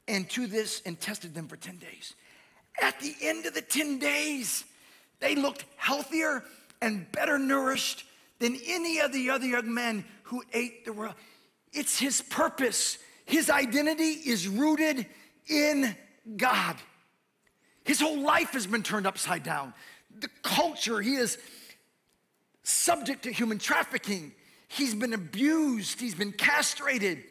and 0.08 0.30
to 0.32 0.48
this, 0.48 0.82
and 0.86 1.00
tested 1.00 1.34
them 1.34 1.48
for 1.48 1.58
10 1.58 1.78
days. 1.78 2.16
At 2.82 3.00
the 3.00 3.13
end 3.22 3.46
of 3.46 3.54
the 3.54 3.62
10 3.62 4.00
days, 4.00 4.63
they 5.20 5.36
looked 5.36 5.66
healthier 5.76 6.44
and 6.82 7.12
better 7.12 7.38
nourished 7.38 8.06
than 8.40 8.58
any 8.66 9.00
of 9.00 9.12
the 9.12 9.30
other 9.30 9.48
young 9.48 9.74
men 9.74 10.06
who 10.24 10.44
ate 10.54 10.86
the 10.86 10.92
royal. 10.92 11.16
It's 11.74 12.00
his 12.00 12.22
purpose. 12.22 12.98
His 13.26 13.50
identity 13.50 14.12
is 14.12 14.48
rooted 14.48 15.06
in 15.48 15.96
God. 16.36 16.78
His 17.84 18.00
whole 18.00 18.20
life 18.20 18.52
has 18.52 18.68
been 18.68 18.84
turned 18.84 19.08
upside 19.08 19.44
down 19.44 19.74
the 20.21 20.30
culture. 20.43 21.01
He 21.01 21.15
is 21.15 21.38
subject 22.63 23.23
to 23.23 23.32
human 23.32 23.60
trafficking. 23.60 24.34
He's 24.67 24.93
been 24.93 25.13
abused. 25.13 25.99
He's 25.99 26.15
been 26.15 26.34
castrated. 26.34 27.23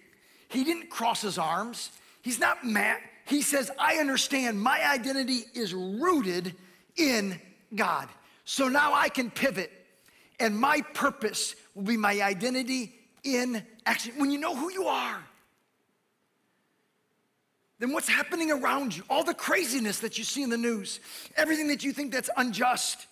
He 0.49 0.65
didn't 0.65 0.91
cross 0.91 1.23
his 1.23 1.39
arms. 1.39 1.91
He's 2.23 2.39
not 2.39 2.65
mad. 2.65 3.01
He 3.27 3.43
says, 3.43 3.71
I 3.79 3.97
understand 3.97 4.61
my 4.61 4.89
identity 4.89 5.41
is 5.55 5.75
rooted 5.75 6.55
in 6.97 7.41
God. 7.75 8.09
So 8.45 8.69
now 8.69 8.95
I 8.95 9.09
can 9.09 9.31
pivot, 9.31 9.73
and 10.39 10.57
my 10.57 10.81
purpose 10.95 11.57
will 11.75 11.83
be 11.83 11.97
my 11.97 12.21
identity 12.23 12.95
in 13.25 13.63
action. 13.85 14.13
When 14.17 14.31
you 14.31 14.39
know 14.39 14.55
who 14.55 14.71
you 14.73 14.87
are, 14.87 15.23
then 17.79 17.93
what's 17.93 18.09
happening 18.09 18.51
around 18.51 18.97
you, 18.97 19.03
all 19.11 19.23
the 19.23 19.35
craziness 19.35 20.01
that 20.01 20.17
you 20.17 20.25
see 20.25 20.43
in 20.43 20.51
the 20.51 20.57
news, 20.57 21.01
everything 21.37 21.69
that 21.69 21.85
you 21.85 21.93
think 21.93 22.13
that's 22.13 22.31
unjust, 22.37 23.07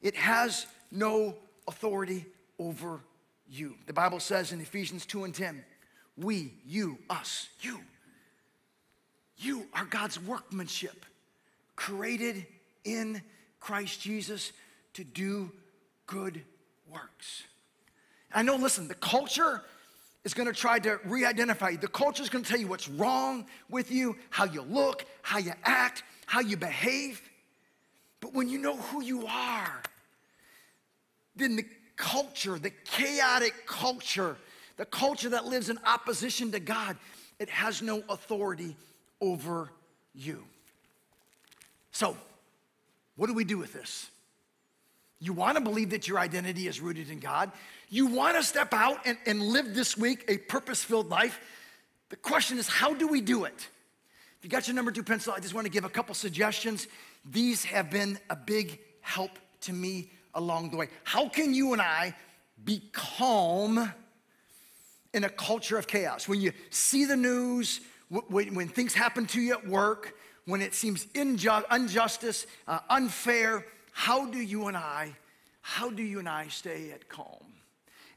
It 0.00 0.14
has 0.14 0.66
no 0.90 1.34
authority 1.68 2.24
over 2.58 3.00
you. 3.48 3.74
The 3.86 3.92
Bible 3.92 4.20
says 4.20 4.52
in 4.52 4.60
Ephesians 4.60 5.04
2 5.06 5.24
and 5.24 5.34
10, 5.34 5.64
we, 6.16 6.54
you, 6.66 6.98
us, 7.08 7.48
you, 7.60 7.80
you 9.36 9.66
are 9.74 9.84
God's 9.84 10.20
workmanship, 10.20 11.04
created 11.76 12.46
in 12.84 13.22
Christ 13.58 14.00
Jesus 14.00 14.52
to 14.94 15.04
do 15.04 15.50
good 16.06 16.42
works. 16.90 17.44
I 18.32 18.42
know, 18.42 18.56
listen, 18.56 18.88
the 18.88 18.94
culture 18.94 19.62
is 20.24 20.34
gonna 20.34 20.52
try 20.52 20.78
to 20.78 21.00
re 21.04 21.24
identify 21.24 21.70
you. 21.70 21.78
The 21.78 21.88
culture 21.88 22.22
is 22.22 22.28
gonna 22.28 22.44
tell 22.44 22.58
you 22.58 22.66
what's 22.66 22.88
wrong 22.88 23.46
with 23.68 23.90
you, 23.90 24.16
how 24.28 24.44
you 24.44 24.62
look, 24.62 25.04
how 25.22 25.38
you 25.38 25.52
act, 25.64 26.02
how 26.26 26.40
you 26.40 26.56
behave. 26.56 27.22
But 28.20 28.34
when 28.34 28.48
you 28.48 28.58
know 28.58 28.76
who 28.76 29.02
you 29.02 29.26
are, 29.26 29.82
then 31.36 31.56
the 31.56 31.64
culture, 31.96 32.58
the 32.58 32.70
chaotic 32.70 33.66
culture, 33.66 34.36
the 34.76 34.84
culture 34.84 35.30
that 35.30 35.46
lives 35.46 35.70
in 35.70 35.78
opposition 35.86 36.52
to 36.52 36.60
God, 36.60 36.96
it 37.38 37.48
has 37.48 37.80
no 37.80 38.02
authority 38.08 38.76
over 39.20 39.70
you. 40.14 40.44
So, 41.92 42.16
what 43.16 43.26
do 43.26 43.34
we 43.34 43.44
do 43.44 43.58
with 43.58 43.72
this? 43.72 44.10
You 45.20 45.34
want 45.34 45.58
to 45.58 45.62
believe 45.62 45.90
that 45.90 46.08
your 46.08 46.18
identity 46.18 46.66
is 46.66 46.80
rooted 46.80 47.10
in 47.10 47.20
God. 47.20 47.52
You 47.90 48.06
want 48.06 48.36
to 48.36 48.42
step 48.42 48.72
out 48.72 49.00
and, 49.04 49.18
and 49.26 49.42
live 49.42 49.74
this 49.74 49.96
week 49.96 50.24
a 50.28 50.38
purpose 50.38 50.82
filled 50.82 51.10
life. 51.10 51.38
The 52.08 52.16
question 52.16 52.58
is, 52.58 52.66
how 52.66 52.94
do 52.94 53.06
we 53.06 53.20
do 53.20 53.44
it? 53.44 53.68
If 54.38 54.44
you 54.44 54.48
got 54.48 54.66
your 54.66 54.74
number 54.74 54.90
two 54.90 55.02
pencil, 55.02 55.34
I 55.36 55.40
just 55.40 55.52
want 55.52 55.66
to 55.66 55.70
give 55.70 55.84
a 55.84 55.90
couple 55.90 56.14
suggestions. 56.14 56.88
These 57.30 57.64
have 57.64 57.90
been 57.90 58.18
a 58.30 58.36
big 58.36 58.80
help 59.02 59.38
to 59.62 59.72
me 59.74 60.10
along 60.34 60.70
the 60.70 60.78
way. 60.78 60.88
How 61.04 61.28
can 61.28 61.52
you 61.52 61.74
and 61.74 61.82
I 61.82 62.14
be 62.64 62.82
calm 62.92 63.92
in 65.12 65.24
a 65.24 65.28
culture 65.28 65.76
of 65.76 65.86
chaos? 65.86 66.26
When 66.26 66.40
you 66.40 66.52
see 66.70 67.04
the 67.04 67.16
news, 67.16 67.80
when, 68.08 68.54
when 68.54 68.68
things 68.68 68.94
happen 68.94 69.26
to 69.26 69.40
you 69.40 69.52
at 69.52 69.68
work, 69.68 70.16
when 70.46 70.62
it 70.62 70.74
seems 70.74 71.04
inju- 71.06 71.70
injustice, 71.70 72.46
uh, 72.66 72.78
unfair, 72.88 73.66
how 73.92 74.26
do 74.26 74.38
you 74.38 74.66
and 74.66 74.76
I, 74.76 75.14
how 75.60 75.90
do 75.90 76.02
you 76.02 76.18
and 76.18 76.28
I 76.28 76.48
stay 76.48 76.90
at 76.92 77.08
calm? 77.08 77.44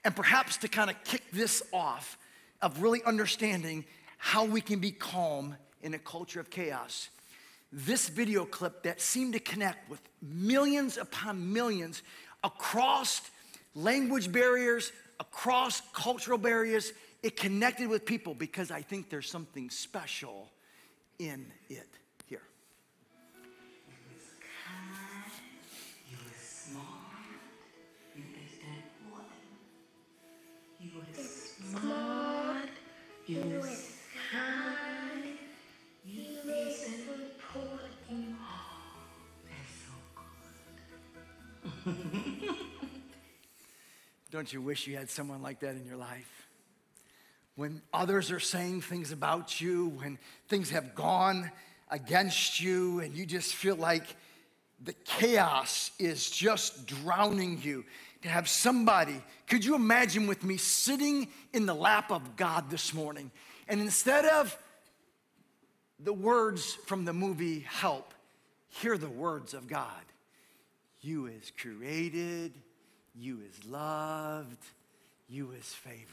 And 0.05 0.15
perhaps 0.15 0.57
to 0.57 0.67
kind 0.67 0.89
of 0.89 1.01
kick 1.03 1.23
this 1.31 1.63
off 1.71 2.17
of 2.61 2.81
really 2.81 3.03
understanding 3.03 3.85
how 4.17 4.45
we 4.45 4.61
can 4.61 4.79
be 4.79 4.91
calm 4.91 5.55
in 5.81 5.93
a 5.93 5.99
culture 5.99 6.39
of 6.39 6.49
chaos. 6.49 7.09
This 7.71 8.09
video 8.09 8.45
clip 8.45 8.83
that 8.83 9.01
seemed 9.01 9.33
to 9.33 9.39
connect 9.39 9.89
with 9.89 9.99
millions 10.21 10.97
upon 10.97 11.53
millions 11.53 12.03
across 12.43 13.21
language 13.75 14.31
barriers, 14.31 14.91
across 15.19 15.81
cultural 15.93 16.37
barriers, 16.37 16.93
it 17.21 17.37
connected 17.37 17.87
with 17.87 18.05
people 18.05 18.33
because 18.33 18.69
I 18.69 18.81
think 18.81 19.09
there's 19.09 19.29
something 19.29 19.69
special 19.69 20.51
in 21.19 21.45
it. 21.69 21.87
Smart, 31.69 32.69
you 33.25 33.59
was 33.61 33.91
kind, 34.31 35.37
you 36.05 36.23
listen 36.45 36.93
important. 37.53 38.35
Oh, 38.41 38.85
that's 39.45 39.75
so 41.85 41.91
good. 41.91 42.55
Don't 44.31 44.51
you 44.51 44.61
wish 44.61 44.87
you 44.87 44.97
had 44.97 45.09
someone 45.09 45.41
like 45.41 45.59
that 45.61 45.75
in 45.75 45.85
your 45.85 45.97
life? 45.97 46.47
When 47.55 47.81
others 47.93 48.31
are 48.31 48.39
saying 48.39 48.81
things 48.81 49.11
about 49.11 49.61
you, 49.61 49.89
when 49.89 50.17
things 50.47 50.71
have 50.71 50.95
gone 50.95 51.51
against 51.91 52.59
you, 52.59 52.99
and 52.99 53.13
you 53.13 53.25
just 53.25 53.53
feel 53.53 53.75
like 53.75 54.15
the 54.83 54.93
chaos 55.05 55.91
is 55.99 56.29
just 56.29 56.87
drowning 56.87 57.59
you 57.61 57.85
to 58.23 58.29
have 58.29 58.49
somebody, 58.49 59.21
could 59.47 59.63
you 59.63 59.75
imagine 59.75 60.27
with 60.27 60.43
me 60.43 60.57
sitting 60.57 61.27
in 61.53 61.65
the 61.65 61.75
lap 61.75 62.11
of 62.11 62.35
God 62.35 62.69
this 62.69 62.93
morning? 62.93 63.31
And 63.67 63.79
instead 63.81 64.25
of 64.25 64.57
the 65.99 66.13
words 66.13 66.73
from 66.85 67.05
the 67.05 67.13
movie 67.13 67.59
Help, 67.59 68.13
hear 68.69 68.97
the 68.97 69.09
words 69.09 69.53
of 69.53 69.67
God. 69.67 70.03
You 71.01 71.27
is 71.27 71.51
created, 71.57 72.53
you 73.13 73.41
is 73.41 73.65
loved, 73.65 74.63
you 75.27 75.51
is 75.51 75.65
favored. 75.65 76.07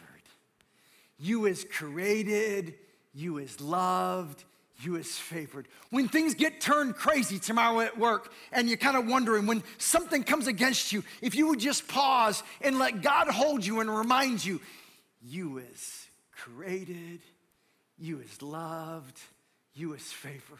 You 1.18 1.46
is 1.46 1.64
created, 1.70 2.74
you 3.14 3.38
is 3.38 3.60
loved, 3.60 4.44
you 4.82 4.96
is 4.96 5.18
favored. 5.18 5.68
When 5.90 6.08
things 6.08 6.34
get 6.34 6.60
turned 6.60 6.96
crazy 6.96 7.38
tomorrow 7.38 7.80
at 7.80 7.98
work 7.98 8.32
and 8.52 8.68
you're 8.68 8.78
kind 8.78 8.96
of 8.96 9.06
wondering 9.06 9.46
when 9.46 9.62
something 9.78 10.22
comes 10.22 10.46
against 10.46 10.92
you, 10.92 11.04
if 11.20 11.34
you 11.34 11.48
would 11.48 11.60
just 11.60 11.88
pause 11.88 12.42
and 12.60 12.78
let 12.78 13.02
God 13.02 13.28
hold 13.28 13.64
you 13.64 13.80
and 13.80 13.90
remind 13.94 14.44
you, 14.44 14.60
you 15.22 15.58
is 15.58 16.06
created, 16.32 17.20
you 17.98 18.20
is 18.20 18.42
loved, 18.42 19.18
you 19.74 19.92
is 19.94 20.12
favored. 20.12 20.58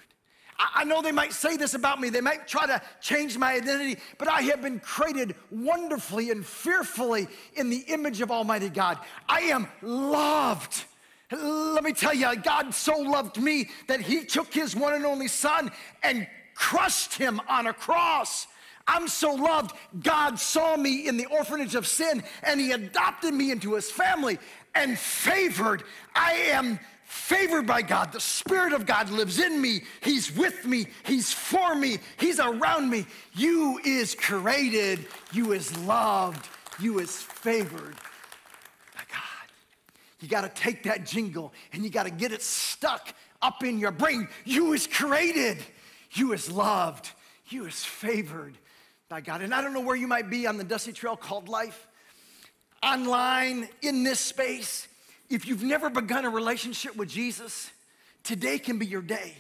I 0.74 0.84
know 0.84 1.00
they 1.00 1.12
might 1.12 1.32
say 1.32 1.56
this 1.56 1.72
about 1.72 2.00
me. 2.00 2.10
They 2.10 2.20
might 2.20 2.46
try 2.46 2.66
to 2.66 2.82
change 3.00 3.38
my 3.38 3.54
identity, 3.54 3.98
but 4.18 4.28
I 4.28 4.42
have 4.42 4.60
been 4.60 4.78
created 4.78 5.34
wonderfully 5.50 6.30
and 6.30 6.44
fearfully 6.44 7.28
in 7.54 7.70
the 7.70 7.78
image 7.88 8.20
of 8.20 8.30
Almighty 8.30 8.68
God. 8.68 8.98
I 9.26 9.40
am 9.42 9.68
loved. 9.80 10.84
Let 11.30 11.84
me 11.84 11.92
tell 11.92 12.14
you, 12.14 12.34
God 12.36 12.74
so 12.74 12.98
loved 12.98 13.40
me 13.40 13.68
that 13.86 14.00
he 14.00 14.24
took 14.24 14.52
his 14.52 14.74
one 14.74 14.94
and 14.94 15.06
only 15.06 15.28
son 15.28 15.70
and 16.02 16.26
crushed 16.54 17.14
him 17.14 17.40
on 17.48 17.68
a 17.68 17.72
cross. 17.72 18.46
I'm 18.86 19.06
so 19.06 19.32
loved. 19.34 19.76
God 20.02 20.38
saw 20.40 20.76
me 20.76 21.06
in 21.06 21.16
the 21.16 21.26
orphanage 21.26 21.76
of 21.76 21.86
sin 21.86 22.24
and 22.42 22.60
he 22.60 22.72
adopted 22.72 23.32
me 23.32 23.52
into 23.52 23.74
his 23.74 23.90
family 23.90 24.38
and 24.74 24.98
favored. 24.98 25.84
I 26.14 26.32
am 26.32 26.80
favored 27.04 27.66
by 27.66 27.82
God. 27.82 28.12
The 28.12 28.20
Spirit 28.20 28.72
of 28.72 28.86
God 28.86 29.10
lives 29.10 29.38
in 29.38 29.60
me. 29.60 29.82
He's 30.02 30.34
with 30.36 30.66
me. 30.66 30.86
He's 31.04 31.32
for 31.32 31.74
me. 31.74 31.98
He's 32.18 32.40
around 32.40 32.90
me. 32.90 33.06
You 33.34 33.80
is 33.84 34.14
created. 34.14 35.06
You 35.32 35.52
is 35.52 35.76
loved. 35.78 36.48
You 36.80 36.98
is 36.98 37.16
favored. 37.16 37.96
You 40.20 40.28
got 40.28 40.42
to 40.42 40.62
take 40.62 40.84
that 40.84 41.06
jingle 41.06 41.52
and 41.72 41.82
you 41.82 41.90
got 41.90 42.04
to 42.04 42.10
get 42.10 42.32
it 42.32 42.42
stuck 42.42 43.14
up 43.42 43.64
in 43.64 43.78
your 43.78 43.90
brain. 43.90 44.28
You 44.44 44.74
is 44.74 44.86
created, 44.86 45.58
you 46.12 46.32
is 46.32 46.50
loved, 46.50 47.10
you 47.48 47.66
is 47.66 47.82
favored 47.82 48.56
by 49.08 49.20
God. 49.20 49.40
And 49.40 49.54
I 49.54 49.62
don't 49.62 49.72
know 49.72 49.80
where 49.80 49.96
you 49.96 50.06
might 50.06 50.30
be 50.30 50.46
on 50.46 50.58
the 50.58 50.64
dusty 50.64 50.92
trail 50.92 51.16
called 51.16 51.48
life, 51.48 51.88
online, 52.82 53.68
in 53.82 54.04
this 54.04 54.20
space. 54.20 54.88
If 55.28 55.46
you've 55.46 55.62
never 55.62 55.90
begun 55.90 56.24
a 56.24 56.30
relationship 56.30 56.96
with 56.96 57.08
Jesus, 57.08 57.70
today 58.22 58.58
can 58.58 58.78
be 58.78 58.86
your 58.86 59.02
day. 59.02 59.34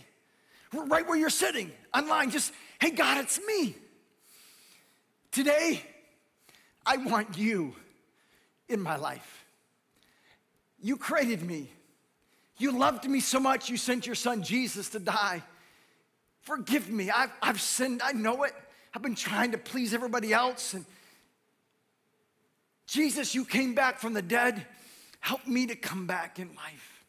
Right 0.72 1.06
where 1.06 1.18
you're 1.18 1.30
sitting, 1.30 1.72
online, 1.92 2.30
just, 2.30 2.52
hey, 2.80 2.90
God, 2.90 3.18
it's 3.18 3.40
me. 3.44 3.74
Today, 5.32 5.82
I 6.86 6.96
want 6.96 7.36
you 7.36 7.74
in 8.68 8.80
my 8.80 8.96
life. 8.96 9.39
You 10.80 10.96
created 10.96 11.42
me. 11.42 11.70
You 12.56 12.72
loved 12.72 13.08
me 13.08 13.20
so 13.20 13.40
much, 13.40 13.70
you 13.70 13.76
sent 13.76 14.06
your 14.06 14.14
son 14.14 14.42
Jesus 14.42 14.90
to 14.90 14.98
die. 14.98 15.42
Forgive 16.42 16.90
me. 16.90 17.10
I've, 17.10 17.32
I've 17.42 17.60
sinned. 17.60 18.02
I 18.02 18.12
know 18.12 18.44
it. 18.44 18.52
I've 18.94 19.02
been 19.02 19.14
trying 19.14 19.52
to 19.52 19.58
please 19.58 19.94
everybody 19.94 20.32
else. 20.32 20.74
And 20.74 20.84
Jesus, 22.86 23.34
you 23.34 23.44
came 23.44 23.74
back 23.74 23.98
from 23.98 24.14
the 24.14 24.22
dead. 24.22 24.66
Help 25.20 25.46
me 25.46 25.66
to 25.66 25.76
come 25.76 26.06
back 26.06 26.38
in 26.38 26.48
life. 26.48 27.04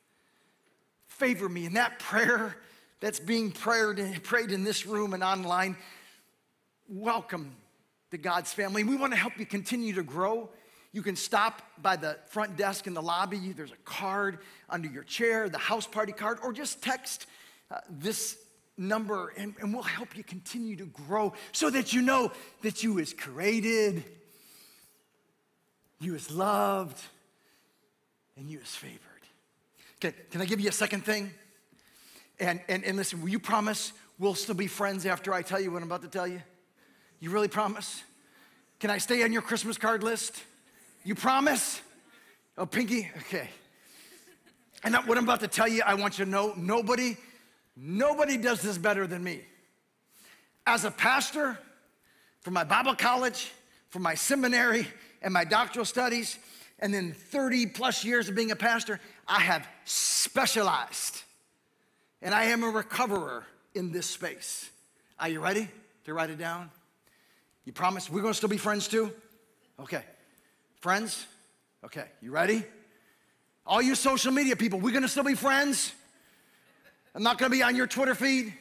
Favor 1.08 1.50
me. 1.50 1.66
in 1.66 1.74
that 1.74 2.00
prayer 2.00 2.56
that's 3.00 3.20
being 3.20 3.52
prayed, 3.52 4.24
prayed 4.24 4.52
in 4.52 4.64
this 4.64 4.86
room 4.86 5.14
and 5.14 5.24
online, 5.24 5.76
welcome 6.88 7.56
to 8.12 8.18
God's 8.18 8.54
family. 8.54 8.84
We 8.84 8.96
want 8.96 9.14
to 9.14 9.20
help 9.20 9.38
you 9.40 9.46
continue 9.46 9.94
to 9.94 10.04
grow. 10.04 10.50
You 10.94 11.02
can 11.02 11.16
stop 11.16 11.62
by 11.82 11.96
the 11.96 12.18
front 12.28 12.58
desk 12.58 12.86
in 12.86 12.94
the 12.94 13.02
lobby. 13.02 13.54
There's 13.54 13.72
a 13.72 13.84
card 13.86 14.40
under 14.70 14.90
your 14.90 15.04
chair, 15.04 15.48
the 15.48 15.58
house 15.58 15.88
party 15.88 16.12
card, 16.12 16.40
or 16.44 16.52
just 16.52 16.84
text 16.84 17.28
uh, 17.70 17.78
this 17.90 18.38
number 18.78 19.34
and, 19.38 19.54
and 19.60 19.74
we'll 19.74 19.84
help 19.84 20.18
you 20.18 20.24
continue 20.24 20.76
to 20.76 20.86
grow 20.86 21.34
so 21.52 21.70
that 21.70 21.94
you 21.94 22.02
know 22.02 22.32
that 22.62 22.84
you 22.84 22.98
is 22.98 23.14
created, 23.14 24.04
you 26.00 26.16
is 26.16 26.32
loved, 26.32 27.00
and 28.38 28.50
you 28.50 28.60
is 28.60 28.76
favored. 28.76 29.00
Okay, 30.04 30.16
can 30.32 30.42
I 30.42 30.46
give 30.46 30.60
you 30.60 30.70
a 30.70 30.74
second 30.74 31.06
thing? 31.06 31.32
And, 32.40 32.60
and, 32.68 32.84
and 32.84 32.98
listen, 32.98 33.22
will 33.22 33.30
you 33.30 33.40
promise 33.40 33.94
we'll 34.18 34.34
still 34.34 34.56
be 34.56 34.68
friends 34.68 35.06
after 35.06 35.32
I 35.32 35.44
tell 35.44 35.60
you 35.60 35.72
what 35.72 35.84
I'm 35.84 35.88
about 35.88 36.02
to 36.02 36.08
tell 36.08 36.28
you? 36.28 36.42
You 37.20 37.30
really 37.30 37.48
promise? 37.48 38.04
Can 38.80 38.90
I 38.90 38.98
stay 38.98 39.24
on 39.24 39.32
your 39.32 39.44
Christmas 39.44 39.78
card 39.78 40.02
list? 40.02 40.42
You 41.04 41.16
promise? 41.16 41.82
Oh, 42.58 42.66
Pinky? 42.66 43.10
Okay. 43.22 43.50
And 44.84 44.96
what 44.96 45.18
I'm 45.18 45.24
about 45.24 45.40
to 45.40 45.48
tell 45.48 45.68
you, 45.68 45.82
I 45.86 45.96
want 45.96 46.20
you 46.20 46.26
to 46.26 46.32
know 46.32 46.54
nobody, 46.56 47.18
nobody 47.76 48.38
does 48.38 48.62
this 48.62 48.78
better 48.78 49.08
than 49.08 49.24
me. 49.24 49.42
As 50.66 50.86
a 50.86 50.92
pastor, 50.92 51.58
for 52.42 52.52
my 52.52 52.64
Bible 52.64 52.96
college, 52.96 53.52
for 53.90 54.00
my 54.00 54.16
seminary, 54.16 54.88
and 55.22 55.34
my 55.34 55.44
doctoral 55.44 55.86
studies, 55.86 56.38
and 56.80 56.94
then 56.94 57.14
30 57.14 57.68
plus 57.68 58.04
years 58.04 58.30
of 58.30 58.36
being 58.36 58.52
a 58.52 58.56
pastor, 58.56 59.00
I 59.28 59.40
have 59.40 59.68
specialized. 59.86 61.22
And 62.22 62.34
I 62.34 62.46
am 62.46 62.64
a 62.64 62.70
recoverer 62.70 63.46
in 63.74 63.92
this 63.92 64.08
space. 64.08 64.70
Are 65.20 65.30
you 65.30 65.40
ready 65.40 65.68
to 66.06 66.14
write 66.14 66.30
it 66.30 66.38
down? 66.38 66.70
You 67.66 67.74
promise 67.74 68.10
we're 68.10 68.22
gonna 68.22 68.34
still 68.34 68.50
be 68.50 68.58
friends 68.58 68.88
too? 68.88 69.12
Okay. 69.80 70.04
Friends? 70.82 71.26
Okay, 71.86 72.06
you 72.22 72.32
ready? 72.32 72.64
All 73.66 73.82
you 73.82 73.96
social 73.96 74.32
media 74.32 74.56
people, 74.56 74.80
we're 74.80 74.94
gonna 74.94 75.08
still 75.08 75.24
be 75.24 75.36
friends? 75.36 75.94
I'm 77.14 77.24
not 77.24 77.38
gonna 77.38 77.52
be 77.52 77.62
on 77.64 77.76
your 77.76 77.88
Twitter 77.88 78.16
feed? 78.16 78.54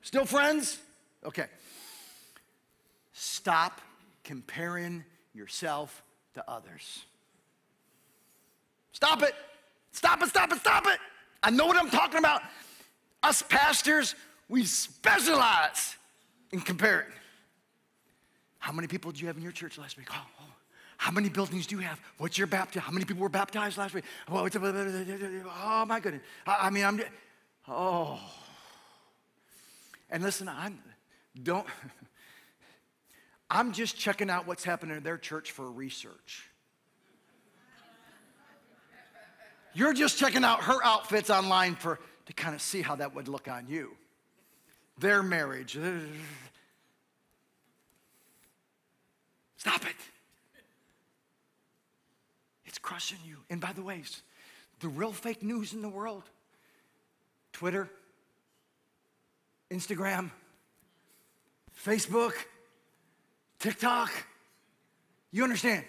Still 0.00 0.24
friends? 0.24 0.78
Okay. 1.24 1.46
Stop 3.12 3.80
comparing 4.24 5.04
yourself 5.34 6.02
to 6.34 6.50
others. 6.50 7.04
Stop 8.92 9.22
it. 9.22 9.34
Stop 9.92 10.22
it, 10.22 10.28
stop 10.28 10.52
it, 10.52 10.58
stop 10.58 10.86
it. 10.86 10.98
I 11.42 11.50
know 11.50 11.66
what 11.66 11.76
I'm 11.76 11.90
talking 11.90 12.18
about. 12.18 12.42
Us 13.22 13.42
pastors, 13.42 14.14
we 14.48 14.64
specialize 14.64 15.96
in 16.50 16.60
comparing. 16.60 17.12
How 18.58 18.72
many 18.72 18.88
people 18.88 19.10
did 19.12 19.20
you 19.20 19.26
have 19.26 19.36
in 19.36 19.42
your 19.42 19.52
church 19.52 19.78
last 19.78 19.96
week? 19.98 20.08
Oh, 20.10 20.26
oh. 20.40 20.55
How 20.96 21.10
many 21.12 21.28
buildings 21.28 21.66
do 21.66 21.76
you 21.76 21.82
have? 21.82 22.00
What's 22.18 22.38
your 22.38 22.46
baptism? 22.46 22.82
How 22.82 22.92
many 22.92 23.04
people 23.04 23.22
were 23.22 23.28
baptized 23.28 23.76
last 23.78 23.94
week? 23.94 24.04
Oh, 24.28 24.42
my 25.86 26.00
goodness. 26.00 26.22
I, 26.46 26.56
I 26.62 26.70
mean, 26.70 26.84
I'm, 26.84 27.00
oh. 27.68 28.18
And 30.10 30.22
listen, 30.22 30.48
I'm, 30.48 30.78
don't, 31.42 31.66
I'm 33.50 33.72
just 33.72 33.96
checking 33.96 34.30
out 34.30 34.46
what's 34.46 34.64
happening 34.64 34.96
in 34.96 35.02
their 35.02 35.18
church 35.18 35.52
for 35.52 35.70
research. 35.70 36.48
You're 39.74 39.92
just 39.92 40.18
checking 40.18 40.42
out 40.42 40.62
her 40.62 40.82
outfits 40.82 41.28
online 41.28 41.74
for 41.74 42.00
to 42.26 42.32
kind 42.32 42.54
of 42.54 42.62
see 42.62 42.80
how 42.80 42.96
that 42.96 43.14
would 43.14 43.28
look 43.28 43.46
on 43.46 43.66
you. 43.68 43.94
Their 44.98 45.22
marriage. 45.22 45.78
Stop 49.58 49.84
it. 49.84 49.94
Crushing 52.86 53.18
you. 53.26 53.38
And 53.50 53.60
by 53.60 53.72
the 53.72 53.82
way, 53.82 54.00
the 54.78 54.86
real 54.86 55.10
fake 55.10 55.42
news 55.42 55.72
in 55.72 55.82
the 55.82 55.88
world 55.88 56.22
Twitter, 57.52 57.90
Instagram, 59.72 60.30
Facebook, 61.84 62.34
TikTok. 63.58 64.12
You 65.32 65.42
understand? 65.42 65.84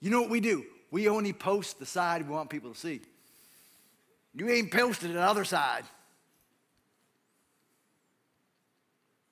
You 0.00 0.10
know 0.10 0.20
what 0.20 0.28
we 0.28 0.40
do? 0.40 0.66
We 0.90 1.08
only 1.08 1.32
post 1.32 1.78
the 1.78 1.86
side 1.86 2.28
we 2.28 2.34
want 2.34 2.50
people 2.50 2.74
to 2.74 2.78
see. 2.78 3.00
You 4.34 4.50
ain't 4.50 4.70
posted 4.70 5.14
the 5.14 5.22
other 5.22 5.46
side. 5.46 5.84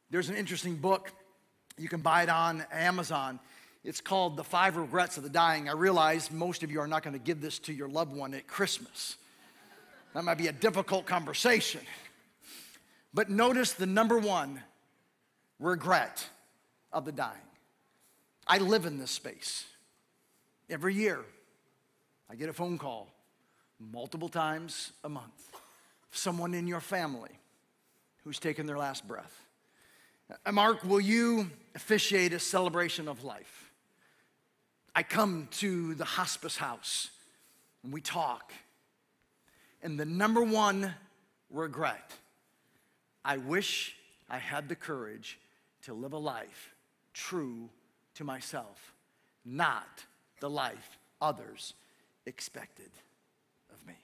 There's 0.08 0.30
an 0.30 0.36
interesting 0.36 0.76
book. 0.76 1.12
You 1.76 1.90
can 1.90 2.00
buy 2.00 2.22
it 2.22 2.30
on 2.30 2.64
Amazon. 2.72 3.38
It's 3.84 4.00
called 4.00 4.36
The 4.36 4.44
Five 4.44 4.76
Regrets 4.76 5.16
of 5.16 5.22
the 5.22 5.30
Dying. 5.30 5.68
I 5.68 5.72
realize 5.72 6.30
most 6.30 6.62
of 6.62 6.70
you 6.70 6.80
are 6.80 6.88
not 6.88 7.02
going 7.02 7.14
to 7.14 7.18
give 7.18 7.40
this 7.40 7.58
to 7.60 7.72
your 7.72 7.88
loved 7.88 8.14
one 8.14 8.34
at 8.34 8.46
Christmas. 8.46 9.16
That 10.14 10.24
might 10.24 10.38
be 10.38 10.48
a 10.48 10.52
difficult 10.52 11.06
conversation. 11.06 11.80
But 13.14 13.30
notice 13.30 13.72
the 13.72 13.86
number 13.86 14.18
one 14.18 14.60
regret 15.58 16.26
of 16.92 17.04
the 17.04 17.12
dying. 17.12 17.36
I 18.46 18.58
live 18.58 18.86
in 18.86 18.98
this 18.98 19.10
space. 19.10 19.64
Every 20.70 20.94
year, 20.94 21.20
I 22.30 22.34
get 22.34 22.48
a 22.48 22.52
phone 22.52 22.78
call 22.78 23.08
multiple 23.78 24.28
times 24.28 24.92
a 25.04 25.08
month. 25.08 25.50
Someone 26.10 26.54
in 26.54 26.66
your 26.66 26.80
family 26.80 27.30
who's 28.24 28.38
taken 28.38 28.66
their 28.66 28.78
last 28.78 29.06
breath. 29.06 29.44
Mark, 30.50 30.84
will 30.84 31.00
you 31.00 31.50
officiate 31.74 32.32
a 32.32 32.38
celebration 32.38 33.08
of 33.08 33.24
life? 33.24 33.67
I 34.98 35.04
come 35.04 35.46
to 35.58 35.94
the 35.94 36.04
hospice 36.04 36.56
house 36.56 37.10
and 37.84 37.92
we 37.92 38.00
talk. 38.00 38.52
And 39.80 39.96
the 39.96 40.04
number 40.04 40.42
one 40.42 40.92
regret 41.50 42.14
I 43.24 43.36
wish 43.36 43.94
I 44.28 44.38
had 44.38 44.68
the 44.68 44.74
courage 44.74 45.38
to 45.82 45.94
live 45.94 46.14
a 46.14 46.18
life 46.18 46.74
true 47.14 47.70
to 48.16 48.24
myself, 48.24 48.92
not 49.44 50.04
the 50.40 50.50
life 50.50 50.98
others 51.20 51.74
expected 52.26 52.90
of 53.72 53.86
me. 53.86 53.94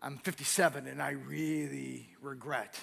I'm 0.00 0.16
57 0.16 0.86
and 0.86 1.02
I 1.02 1.10
really 1.10 2.08
regret 2.22 2.80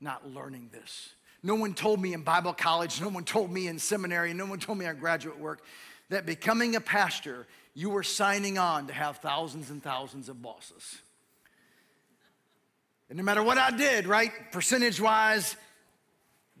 not 0.00 0.26
learning 0.26 0.70
this. 0.72 1.10
No 1.44 1.54
one 1.56 1.74
told 1.74 2.00
me 2.00 2.14
in 2.14 2.22
Bible 2.22 2.54
college, 2.54 3.02
no 3.02 3.10
one 3.10 3.22
told 3.22 3.52
me 3.52 3.68
in 3.68 3.78
seminary, 3.78 4.32
no 4.32 4.46
one 4.46 4.58
told 4.58 4.78
me 4.78 4.86
on 4.86 4.96
graduate 4.96 5.38
work 5.38 5.60
that 6.08 6.24
becoming 6.24 6.74
a 6.74 6.80
pastor, 6.80 7.46
you 7.74 7.90
were 7.90 8.02
signing 8.02 8.56
on 8.56 8.86
to 8.86 8.94
have 8.94 9.18
thousands 9.18 9.68
and 9.68 9.82
thousands 9.82 10.30
of 10.30 10.40
bosses. 10.40 11.02
And 13.10 13.18
no 13.18 13.24
matter 13.24 13.42
what 13.42 13.58
I 13.58 13.70
did, 13.76 14.06
right, 14.06 14.32
percentage 14.52 14.98
wise, 14.98 15.54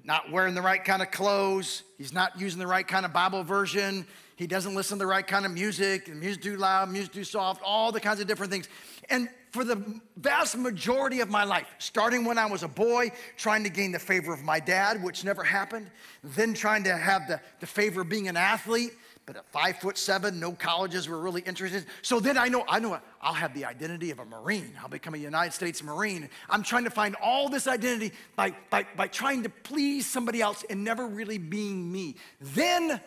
not 0.04 0.30
wearing 0.30 0.54
the 0.54 0.60
right 0.60 0.84
kind 0.84 1.00
of 1.00 1.10
clothes, 1.10 1.82
he's 1.96 2.12
not 2.12 2.38
using 2.38 2.58
the 2.58 2.66
right 2.66 2.86
kind 2.86 3.06
of 3.06 3.12
Bible 3.14 3.42
version, 3.42 4.06
he 4.36 4.46
doesn't 4.46 4.74
listen 4.74 4.98
to 4.98 5.04
the 5.04 5.06
right 5.06 5.26
kind 5.26 5.46
of 5.46 5.52
music, 5.52 6.08
and 6.08 6.20
music 6.20 6.42
too 6.42 6.58
loud, 6.58 6.90
music 6.90 7.14
too 7.14 7.24
soft, 7.24 7.62
all 7.64 7.90
the 7.90 8.00
kinds 8.00 8.20
of 8.20 8.26
different 8.26 8.52
things. 8.52 8.68
And 9.08 9.30
for 9.54 9.64
the 9.64 9.80
vast 10.16 10.58
majority 10.58 11.20
of 11.20 11.30
my 11.30 11.44
life, 11.44 11.68
starting 11.78 12.24
when 12.24 12.38
I 12.38 12.46
was 12.46 12.64
a 12.64 12.68
boy, 12.68 13.12
trying 13.36 13.62
to 13.62 13.70
gain 13.70 13.92
the 13.92 14.00
favor 14.00 14.34
of 14.34 14.42
my 14.42 14.58
dad, 14.58 15.00
which 15.00 15.22
never 15.22 15.44
happened, 15.44 15.92
then 16.24 16.54
trying 16.54 16.82
to 16.82 16.96
have 16.96 17.28
the, 17.28 17.40
the 17.60 17.66
favor 17.66 18.00
of 18.00 18.08
being 18.08 18.26
an 18.26 18.36
athlete, 18.36 18.94
but 19.26 19.36
at 19.36 19.46
five 19.52 19.78
foot 19.78 19.96
seven, 19.96 20.40
no 20.40 20.50
colleges 20.50 21.08
were 21.08 21.20
really 21.20 21.40
interested. 21.42 21.86
So 22.02 22.18
then 22.18 22.36
I 22.36 22.48
know, 22.48 22.64
I 22.68 22.80
know 22.80 22.98
I'll 23.22 23.32
have 23.32 23.54
the 23.54 23.64
identity 23.64 24.10
of 24.10 24.18
a 24.18 24.24
Marine. 24.24 24.72
I'll 24.82 24.88
become 24.88 25.14
a 25.14 25.18
United 25.18 25.52
States 25.52 25.84
Marine. 25.84 26.28
I'm 26.50 26.64
trying 26.64 26.84
to 26.84 26.90
find 26.90 27.14
all 27.22 27.48
this 27.48 27.68
identity 27.68 28.10
by, 28.34 28.54
by, 28.70 28.88
by 28.96 29.06
trying 29.06 29.44
to 29.44 29.50
please 29.50 30.04
somebody 30.04 30.42
else 30.42 30.64
and 30.68 30.82
never 30.82 31.06
really 31.06 31.38
being 31.38 31.92
me. 31.92 32.16
Then 32.40 33.00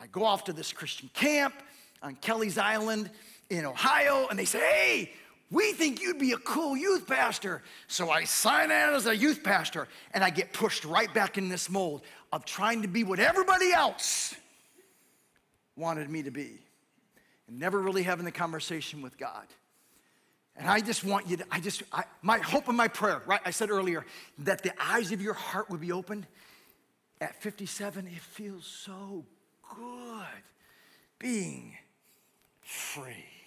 I 0.00 0.08
go 0.08 0.24
off 0.24 0.42
to 0.44 0.52
this 0.52 0.72
Christian 0.72 1.10
camp 1.14 1.54
on 2.02 2.16
Kelleys 2.16 2.58
Island 2.58 3.08
in 3.50 3.66
Ohio, 3.66 4.28
and 4.30 4.38
they 4.38 4.44
say, 4.44 4.60
hey, 4.60 5.12
we 5.50 5.72
think 5.72 6.00
you'd 6.00 6.18
be 6.18 6.32
a 6.32 6.38
cool 6.38 6.76
youth 6.76 7.06
pastor. 7.06 7.62
So 7.88 8.08
I 8.10 8.24
sign 8.24 8.70
on 8.70 8.94
as 8.94 9.06
a 9.06 9.16
youth 9.16 9.42
pastor, 9.42 9.88
and 10.14 10.22
I 10.22 10.30
get 10.30 10.52
pushed 10.52 10.84
right 10.84 11.12
back 11.12 11.36
in 11.36 11.48
this 11.48 11.68
mold 11.68 12.02
of 12.32 12.44
trying 12.44 12.82
to 12.82 12.88
be 12.88 13.02
what 13.02 13.18
everybody 13.18 13.72
else 13.72 14.34
wanted 15.76 16.08
me 16.08 16.22
to 16.22 16.30
be, 16.30 16.60
and 17.48 17.58
never 17.58 17.80
really 17.80 18.04
having 18.04 18.24
the 18.24 18.32
conversation 18.32 19.02
with 19.02 19.18
God. 19.18 19.46
And 20.56 20.68
I 20.68 20.80
just 20.80 21.04
want 21.04 21.26
you 21.28 21.38
to, 21.38 21.44
I 21.50 21.58
just, 21.58 21.82
I, 21.92 22.04
my 22.22 22.38
hope 22.38 22.68
and 22.68 22.76
my 22.76 22.88
prayer, 22.88 23.22
right? 23.26 23.40
I 23.44 23.50
said 23.50 23.70
earlier 23.70 24.04
that 24.40 24.62
the 24.62 24.72
eyes 24.80 25.10
of 25.10 25.20
your 25.20 25.34
heart 25.34 25.70
would 25.70 25.80
be 25.80 25.90
opened. 25.90 26.26
At 27.20 27.34
57, 27.42 28.06
it 28.06 28.20
feels 28.20 28.66
so 28.66 29.24
good 29.76 30.42
being 31.18 31.76
free. 32.62 33.39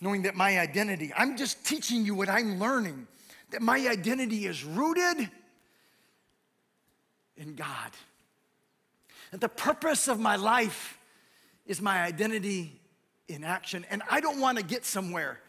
Knowing 0.00 0.22
that 0.22 0.34
my 0.34 0.58
identity, 0.58 1.12
I'm 1.16 1.36
just 1.36 1.64
teaching 1.64 2.04
you 2.04 2.14
what 2.14 2.28
I'm 2.28 2.58
learning, 2.58 3.06
that 3.50 3.62
my 3.62 3.76
identity 3.88 4.46
is 4.46 4.64
rooted 4.64 5.30
in 7.36 7.54
God. 7.54 7.90
That 9.30 9.40
the 9.40 9.48
purpose 9.48 10.08
of 10.08 10.18
my 10.18 10.36
life 10.36 10.98
is 11.66 11.80
my 11.80 12.02
identity 12.02 12.80
in 13.28 13.44
action. 13.44 13.84
And 13.90 14.02
I 14.10 14.20
don't 14.20 14.40
want 14.40 14.58
to 14.58 14.64
get 14.64 14.84
somewhere, 14.84 15.40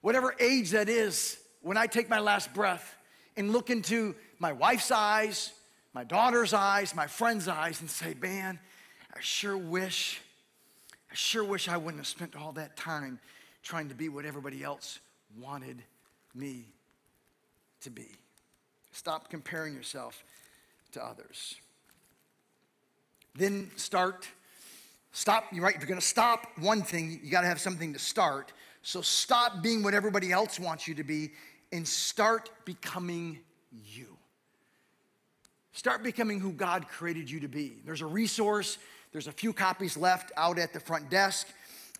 whatever 0.00 0.34
age 0.40 0.70
that 0.70 0.88
is, 0.88 1.38
when 1.60 1.76
I 1.76 1.86
take 1.86 2.08
my 2.08 2.18
last 2.18 2.52
breath 2.54 2.96
and 3.36 3.52
look 3.52 3.70
into 3.70 4.14
my 4.38 4.52
wife's 4.52 4.90
eyes 4.90 5.52
my 5.94 6.04
daughter's 6.04 6.54
eyes, 6.54 6.94
my 6.94 7.06
friend's 7.06 7.48
eyes, 7.48 7.80
and 7.80 7.90
say, 7.90 8.14
Man, 8.20 8.58
I 9.14 9.20
sure 9.20 9.56
wish, 9.56 10.20
I 11.10 11.14
sure 11.14 11.44
wish 11.44 11.68
I 11.68 11.76
wouldn't 11.76 11.98
have 11.98 12.06
spent 12.06 12.34
all 12.34 12.52
that 12.52 12.76
time 12.76 13.20
trying 13.62 13.88
to 13.88 13.94
be 13.94 14.08
what 14.08 14.24
everybody 14.24 14.62
else 14.62 14.98
wanted 15.40 15.82
me 16.34 16.66
to 17.82 17.90
be. 17.90 18.08
Stop 18.92 19.30
comparing 19.30 19.74
yourself 19.74 20.24
to 20.92 21.04
others. 21.04 21.56
Then 23.34 23.70
start, 23.76 24.28
stop, 25.12 25.44
you're 25.52 25.64
right, 25.64 25.74
if 25.74 25.80
you're 25.80 25.88
gonna 25.88 26.00
stop 26.00 26.46
one 26.58 26.82
thing, 26.82 27.20
you 27.22 27.30
gotta 27.30 27.46
have 27.46 27.60
something 27.60 27.92
to 27.92 27.98
start. 27.98 28.52
So 28.82 29.00
stop 29.00 29.62
being 29.62 29.82
what 29.82 29.94
everybody 29.94 30.32
else 30.32 30.60
wants 30.60 30.86
you 30.86 30.94
to 30.96 31.04
be 31.04 31.32
and 31.72 31.86
start 31.86 32.50
becoming 32.64 33.38
you. 33.72 34.18
Start 35.72 36.02
becoming 36.02 36.38
who 36.38 36.52
God 36.52 36.86
created 36.88 37.30
you 37.30 37.40
to 37.40 37.48
be. 37.48 37.78
There's 37.86 38.02
a 38.02 38.06
resource, 38.06 38.76
there's 39.12 39.26
a 39.26 39.32
few 39.32 39.52
copies 39.52 39.96
left 39.96 40.30
out 40.36 40.58
at 40.58 40.72
the 40.72 40.80
front 40.80 41.08
desk, 41.08 41.48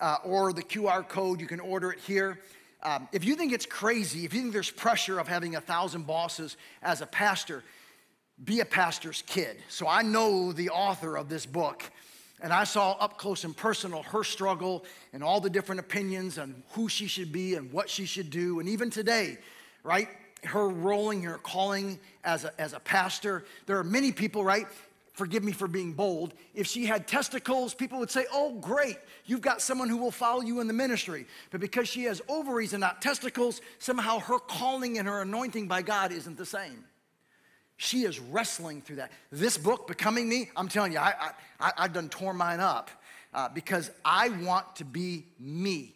uh, 0.02 0.18
or 0.24 0.52
the 0.52 0.62
QR 0.62 1.08
code, 1.08 1.40
you 1.40 1.46
can 1.46 1.60
order 1.60 1.92
it 1.92 2.00
here. 2.00 2.40
Um, 2.82 3.08
if 3.12 3.24
you 3.24 3.36
think 3.36 3.52
it's 3.52 3.64
crazy, 3.64 4.24
if 4.24 4.34
you 4.34 4.40
think 4.40 4.52
there's 4.52 4.70
pressure 4.70 5.20
of 5.20 5.28
having 5.28 5.54
a 5.54 5.60
thousand 5.60 6.06
bosses 6.06 6.56
as 6.82 7.00
a 7.00 7.06
pastor, 7.06 7.62
be 8.44 8.58
a 8.58 8.64
pastor's 8.64 9.22
kid. 9.28 9.56
So 9.68 9.86
I 9.86 10.02
know 10.02 10.52
the 10.52 10.70
author 10.70 11.16
of 11.16 11.28
this 11.28 11.46
book, 11.46 11.84
and 12.42 12.52
I 12.52 12.64
saw 12.64 12.92
up 12.98 13.16
close 13.16 13.44
and 13.44 13.56
personal 13.56 14.02
her 14.02 14.24
struggle 14.24 14.84
and 15.12 15.22
all 15.22 15.40
the 15.40 15.48
different 15.48 15.78
opinions 15.78 16.36
on 16.38 16.64
who 16.72 16.88
she 16.88 17.06
should 17.06 17.30
be 17.30 17.54
and 17.54 17.72
what 17.72 17.88
she 17.88 18.04
should 18.04 18.30
do. 18.30 18.58
And 18.58 18.68
even 18.68 18.90
today, 18.90 19.38
right? 19.84 20.08
Her 20.42 20.68
rolling, 20.68 21.22
her 21.22 21.38
calling 21.38 22.00
as 22.24 22.44
a, 22.44 22.60
as 22.60 22.72
a 22.72 22.80
pastor. 22.80 23.44
There 23.66 23.78
are 23.78 23.84
many 23.84 24.10
people, 24.10 24.42
right? 24.42 24.66
Forgive 25.12 25.44
me 25.44 25.52
for 25.52 25.68
being 25.68 25.92
bold. 25.92 26.32
If 26.54 26.66
she 26.66 26.86
had 26.86 27.06
testicles, 27.06 27.74
people 27.74 27.98
would 27.98 28.10
say, 28.10 28.24
Oh, 28.32 28.54
great, 28.54 28.96
you've 29.26 29.42
got 29.42 29.60
someone 29.60 29.90
who 29.90 29.98
will 29.98 30.10
follow 30.10 30.40
you 30.40 30.60
in 30.60 30.66
the 30.66 30.72
ministry. 30.72 31.26
But 31.50 31.60
because 31.60 31.86
she 31.86 32.04
has 32.04 32.22
ovaries 32.28 32.72
and 32.72 32.80
not 32.80 33.02
testicles, 33.02 33.60
somehow 33.78 34.20
her 34.20 34.38
calling 34.38 34.98
and 34.98 35.06
her 35.06 35.20
anointing 35.20 35.68
by 35.68 35.82
God 35.82 36.12
isn't 36.12 36.38
the 36.38 36.46
same. 36.46 36.84
She 37.76 38.04
is 38.04 38.20
wrestling 38.20 38.80
through 38.80 38.96
that. 38.96 39.12
This 39.30 39.58
book, 39.58 39.86
Becoming 39.86 40.28
Me, 40.28 40.50
I'm 40.56 40.68
telling 40.68 40.92
you, 40.92 40.98
I, 40.98 41.32
I, 41.60 41.72
I've 41.76 41.92
done 41.92 42.08
torn 42.08 42.36
mine 42.36 42.60
up 42.60 42.90
uh, 43.34 43.48
because 43.48 43.90
I 44.04 44.30
want 44.30 44.76
to 44.76 44.84
be 44.84 45.26
me. 45.38 45.94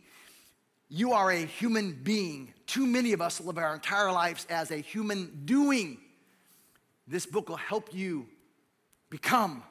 You 0.88 1.12
are 1.12 1.30
a 1.30 1.44
human 1.44 1.92
being. 2.02 2.52
Too 2.66 2.86
many 2.86 3.12
of 3.12 3.20
us 3.20 3.40
live 3.40 3.56
our 3.56 3.74
entire 3.74 4.12
lives 4.12 4.46
as 4.50 4.70
a 4.70 4.76
human 4.76 5.42
doing. 5.44 5.98
This 7.08 7.24
book 7.24 7.48
will 7.48 7.56
help 7.56 7.94
you 7.94 8.26
become 9.10 9.62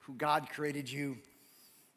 who 0.00 0.14
God 0.14 0.48
created 0.50 0.90
you 0.90 1.18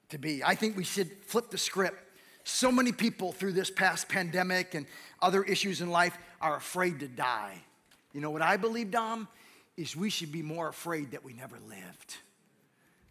to 0.09 0.17
be. 0.17 0.43
I 0.43 0.55
think 0.55 0.77
we 0.77 0.83
should 0.83 1.11
flip 1.25 1.49
the 1.49 1.57
script. 1.57 1.97
So 2.43 2.71
many 2.71 2.91
people 2.91 3.31
through 3.31 3.53
this 3.53 3.69
past 3.69 4.09
pandemic 4.09 4.75
and 4.75 4.85
other 5.21 5.43
issues 5.43 5.81
in 5.81 5.89
life 5.89 6.17
are 6.41 6.55
afraid 6.57 6.99
to 6.99 7.07
die. 7.07 7.63
You 8.13 8.21
know 8.21 8.29
what 8.29 8.41
I 8.41 8.57
believe, 8.57 8.91
Dom? 8.91 9.27
Is 9.75 9.95
we 9.95 10.09
should 10.09 10.31
be 10.31 10.43
more 10.43 10.67
afraid 10.67 11.11
that 11.11 11.23
we 11.23 11.33
never 11.33 11.57
lived. 11.67 12.17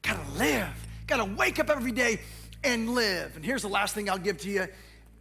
Gotta 0.02 0.30
live. 0.38 0.74
Gotta 1.06 1.24
wake 1.24 1.58
up 1.58 1.70
every 1.70 1.92
day 1.92 2.20
and 2.62 2.94
live. 2.94 3.34
And 3.34 3.44
here's 3.44 3.62
the 3.62 3.68
last 3.68 3.94
thing 3.94 4.08
I'll 4.08 4.18
give 4.18 4.38
to 4.38 4.50
you 4.50 4.68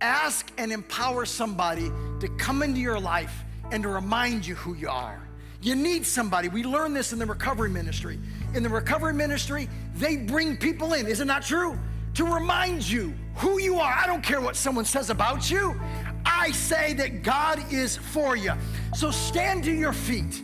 ask 0.02 0.52
and 0.58 0.72
empower 0.72 1.26
somebody 1.26 1.92
to 2.20 2.28
come 2.38 2.64
into 2.64 2.80
your 2.80 3.00
life 3.00 3.44
and 3.72 3.84
to 3.84 3.89
remind 3.89 4.46
you 4.46 4.56
who 4.56 4.74
you 4.74 4.89
are. 4.89 5.22
You 5.62 5.76
need 5.76 6.05
somebody. 6.05 6.49
We 6.49 6.64
learn 6.64 6.93
this 6.93 7.14
in 7.14 7.20
the 7.20 7.26
recovery 7.26 7.70
ministry. 7.70 8.20
In 8.55 8.64
the 8.64 8.70
recovery 8.70 9.14
ministry, 9.14 9.70
they 9.95 10.18
bring 10.18 10.57
people 10.57 10.93
in, 10.93 11.05
is 11.05 11.22
it 11.22 11.26
not 11.26 11.43
true? 11.43 11.78
To 12.16 12.26
remind 12.26 12.88
you 12.88 13.14
who 13.36 13.59
you 13.59 13.78
are. 13.80 13.93
I 13.93 14.07
don't 14.07 14.24
care 14.24 14.41
what 14.41 14.55
someone 14.55 14.86
says 14.86 15.09
about 15.09 15.49
you. 15.51 15.80
I 16.26 16.51
say 16.51 16.93
that 16.93 17.24
God 17.24 17.64
is 17.72 17.95
for 17.97 18.36
you. 18.36 18.53
So 18.95 19.12
stand 19.12 19.64
to 19.66 19.72
your 19.72 19.93
feet 19.93 20.43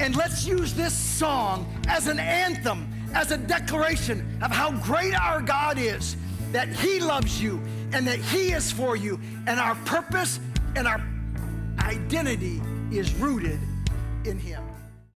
and 0.00 0.16
let's 0.16 0.44
use 0.44 0.74
this 0.74 0.92
song 0.92 1.80
as 1.86 2.08
an 2.08 2.18
anthem, 2.18 2.92
as 3.14 3.30
a 3.30 3.36
declaration 3.36 4.38
of 4.42 4.50
how 4.50 4.72
great 4.80 5.14
our 5.14 5.40
God 5.40 5.78
is, 5.78 6.16
that 6.50 6.68
He 6.68 6.98
loves 6.98 7.40
you 7.40 7.62
and 7.92 8.06
that 8.06 8.18
He 8.18 8.52
is 8.52 8.72
for 8.72 8.96
you, 8.96 9.20
and 9.46 9.60
our 9.60 9.76
purpose 9.84 10.40
and 10.74 10.88
our 10.88 11.00
identity 11.78 12.60
is 12.90 13.14
rooted 13.14 13.60
in 14.24 14.38
Him. 14.38 14.71